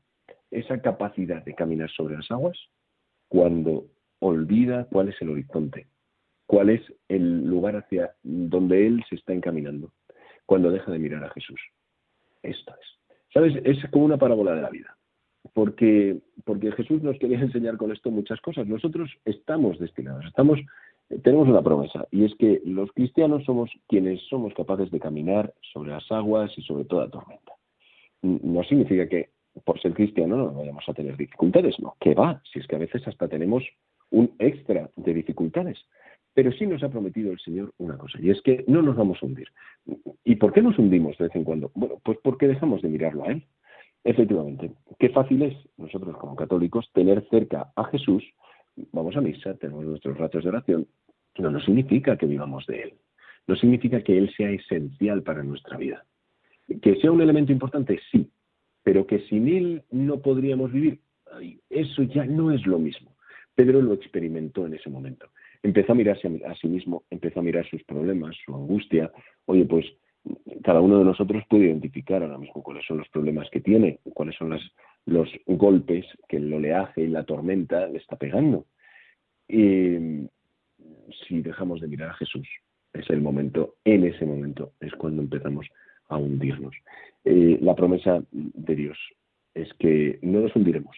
esa 0.51 0.81
capacidad 0.81 1.43
de 1.43 1.55
caminar 1.55 1.89
sobre 1.91 2.15
las 2.17 2.29
aguas? 2.31 2.57
Cuando 3.27 3.85
olvida 4.19 4.85
cuál 4.85 5.09
es 5.09 5.21
el 5.21 5.29
horizonte, 5.29 5.87
cuál 6.45 6.69
es 6.71 6.81
el 7.07 7.45
lugar 7.45 7.77
hacia 7.77 8.15
donde 8.23 8.85
él 8.85 9.03
se 9.07 9.15
está 9.15 9.33
encaminando, 9.33 9.93
cuando 10.45 10.71
deja 10.71 10.91
de 10.91 10.99
mirar 10.99 11.23
a 11.23 11.29
Jesús. 11.29 11.61
Esto 12.43 12.73
es. 12.81 13.15
¿Sabes? 13.33 13.53
Es 13.63 13.77
como 13.91 14.05
una 14.05 14.17
parábola 14.17 14.55
de 14.55 14.61
la 14.61 14.69
vida 14.69 14.98
porque, 15.53 16.19
porque 16.45 16.71
Jesús 16.71 17.01
nos 17.01 17.17
quería 17.19 17.39
enseñar 17.41 17.77
con 17.77 17.91
esto 17.91 18.11
muchas 18.11 18.39
cosas. 18.41 18.67
Nosotros 18.67 19.09
estamos 19.25 19.79
destinados, 19.79 20.25
estamos, 20.25 20.59
tenemos 21.23 21.47
una 21.47 21.61
promesa, 21.61 22.07
y 22.11 22.25
es 22.25 22.35
que 22.35 22.61
los 22.65 22.91
cristianos 22.91 23.43
somos 23.45 23.69
quienes 23.87 24.21
somos 24.29 24.53
capaces 24.53 24.91
de 24.91 24.99
caminar 24.99 25.53
sobre 25.73 25.91
las 25.91 26.11
aguas 26.11 26.51
y 26.57 26.61
sobre 26.61 26.85
toda 26.85 27.09
tormenta. 27.09 27.53
No 28.21 28.63
significa 28.63 29.07
que 29.07 29.29
por 29.65 29.81
ser 29.81 29.93
cristiano 29.93 30.37
no 30.37 30.53
vayamos 30.53 30.83
a 30.87 30.93
tener 30.93 31.17
dificultades, 31.17 31.79
no, 31.79 31.95
que 31.99 32.13
va, 32.13 32.41
si 32.51 32.59
es 32.59 32.67
que 32.67 32.75
a 32.75 32.79
veces 32.79 33.07
hasta 33.07 33.27
tenemos 33.27 33.63
un 34.11 34.31
extra 34.39 34.89
de 34.95 35.13
dificultades. 35.13 35.77
Pero 36.33 36.51
sí 36.51 36.67
nos 36.67 36.83
ha 36.83 36.89
prometido 36.89 37.31
el 37.31 37.39
Señor 37.39 37.73
una 37.79 37.97
cosa, 37.97 38.19
y 38.21 38.29
es 38.29 38.41
que 38.41 38.63
no 38.67 38.81
nos 38.81 38.95
vamos 38.95 39.17
a 39.21 39.25
hundir. 39.25 39.47
¿Y 40.23 40.35
por 40.35 40.53
qué 40.53 40.61
nos 40.61 40.77
hundimos 40.77 41.17
de 41.17 41.25
vez 41.25 41.35
en 41.35 41.43
cuando? 41.43 41.71
Bueno, 41.73 41.99
pues 42.03 42.17
porque 42.23 42.47
dejamos 42.47 42.81
de 42.81 42.89
mirarlo 42.89 43.25
a 43.25 43.31
Él. 43.31 43.43
Efectivamente, 44.03 44.71
qué 44.97 45.09
fácil 45.09 45.41
es 45.43 45.55
nosotros 45.77 46.17
como 46.17 46.35
católicos 46.35 46.89
tener 46.93 47.27
cerca 47.29 47.71
a 47.75 47.83
Jesús, 47.85 48.23
vamos 48.91 49.15
a 49.17 49.21
misa, 49.21 49.55
tenemos 49.55 49.85
nuestros 49.85 50.17
ratos 50.17 50.43
de 50.43 50.49
oración, 50.49 50.87
no, 51.37 51.51
no 51.51 51.59
significa 51.59 52.17
que 52.17 52.25
vivamos 52.25 52.65
de 52.67 52.83
Él, 52.83 52.93
no 53.47 53.55
significa 53.55 54.01
que 54.01 54.17
Él 54.17 54.31
sea 54.35 54.49
esencial 54.49 55.23
para 55.23 55.43
nuestra 55.43 55.77
vida. 55.77 56.05
Que 56.81 56.95
sea 56.97 57.11
un 57.11 57.21
elemento 57.21 57.51
importante, 57.51 57.99
sí, 58.11 58.29
pero 58.83 59.05
que 59.05 59.19
sin 59.27 59.47
Él 59.47 59.83
no 59.91 60.21
podríamos 60.21 60.71
vivir, 60.71 60.99
eso 61.69 62.03
ya 62.03 62.25
no 62.25 62.51
es 62.51 62.65
lo 62.65 62.79
mismo. 62.79 63.15
Pedro 63.55 63.81
lo 63.81 63.93
experimentó 63.93 64.65
en 64.65 64.75
ese 64.75 64.89
momento. 64.89 65.27
Empezó 65.61 65.91
a 65.91 65.95
mirarse 65.95 66.27
a 66.47 66.55
sí 66.55 66.67
mismo, 66.67 67.03
empezó 67.09 67.41
a 67.41 67.43
mirar 67.43 67.69
sus 67.69 67.83
problemas, 67.83 68.35
su 68.45 68.55
angustia. 68.55 69.11
Oye, 69.45 69.65
pues 69.65 69.85
cada 70.63 70.81
uno 70.81 70.99
de 70.99 71.05
nosotros 71.05 71.43
puede 71.49 71.65
identificar 71.65 72.21
ahora 72.21 72.37
mismo 72.37 72.61
cuáles 72.61 72.85
son 72.85 72.97
los 72.97 73.09
problemas 73.09 73.49
que 73.49 73.61
tiene, 73.61 73.99
cuáles 74.13 74.35
son 74.35 74.57
los 75.05 75.29
golpes 75.47 76.05
que 76.27 76.37
el 76.37 76.53
oleaje 76.53 77.01
y 77.01 77.07
la 77.07 77.23
tormenta 77.23 77.87
le 77.87 77.97
está 77.97 78.17
pegando. 78.17 78.65
Y 79.47 80.27
si 81.27 81.41
dejamos 81.41 81.81
de 81.81 81.87
mirar 81.87 82.09
a 82.09 82.15
Jesús, 82.15 82.47
es 82.93 83.09
el 83.09 83.21
momento, 83.21 83.75
en 83.83 84.05
ese 84.05 84.25
momento 84.25 84.73
es 84.79 84.93
cuando 84.93 85.21
empezamos 85.21 85.67
a 86.07 86.17
hundirnos. 86.17 86.75
Eh, 87.23 87.57
la 87.61 87.75
promesa 87.75 88.23
de 88.31 88.75
Dios 88.75 88.97
es 89.53 89.71
que 89.75 90.19
no 90.21 90.41
nos 90.41 90.55
hundiremos. 90.55 90.95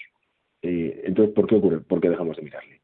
Eh, 0.62 1.02
entonces, 1.06 1.34
¿por 1.34 1.48
qué 1.48 1.56
ocurre? 1.56 1.82
Porque 1.82 2.10
dejamos 2.10 2.38
de 2.38 2.44
mirarle. 2.44 2.82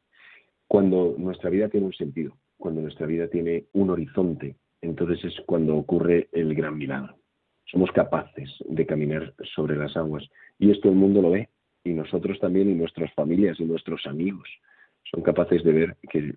Cuando 0.67 1.15
nuestra 1.17 1.49
vida 1.49 1.69
tiene 1.69 1.85
un 1.85 1.93
sentido, 1.93 2.37
cuando 2.57 2.81
nuestra 2.81 3.05
vida 3.05 3.27
tiene 3.27 3.65
un 3.73 3.89
horizonte, 3.89 4.55
entonces 4.81 5.23
es 5.25 5.39
cuando 5.45 5.75
ocurre 5.75 6.29
el 6.31 6.53
gran 6.55 6.77
milagro. 6.77 7.17
Somos 7.65 7.91
capaces 7.91 8.49
de 8.67 8.85
caminar 8.85 9.33
sobre 9.55 9.75
las 9.75 9.95
aguas 9.97 10.23
y 10.57 10.71
esto 10.71 10.89
el 10.89 10.95
mundo 10.95 11.21
lo 11.21 11.31
ve 11.31 11.49
y 11.83 11.91
nosotros 11.91 12.39
también 12.39 12.69
y 12.69 12.75
nuestras 12.75 13.13
familias 13.13 13.59
y 13.59 13.65
nuestros 13.65 14.05
amigos 14.05 14.47
son 15.11 15.21
capaces 15.21 15.63
de 15.63 15.71
ver 15.71 15.97
que, 16.09 16.33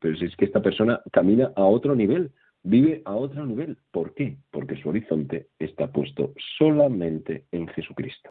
pero 0.00 0.16
si 0.16 0.24
es 0.24 0.36
que 0.36 0.46
esta 0.46 0.62
persona 0.62 1.00
camina 1.12 1.52
a 1.56 1.64
otro 1.64 1.94
nivel 1.94 2.32
Vive 2.66 3.02
a 3.04 3.14
otro 3.14 3.44
nivel. 3.44 3.76
¿Por 3.90 4.14
qué? 4.14 4.38
Porque 4.50 4.80
su 4.80 4.88
horizonte 4.88 5.48
está 5.58 5.92
puesto 5.92 6.32
solamente 6.56 7.44
en 7.52 7.68
Jesucristo. 7.68 8.30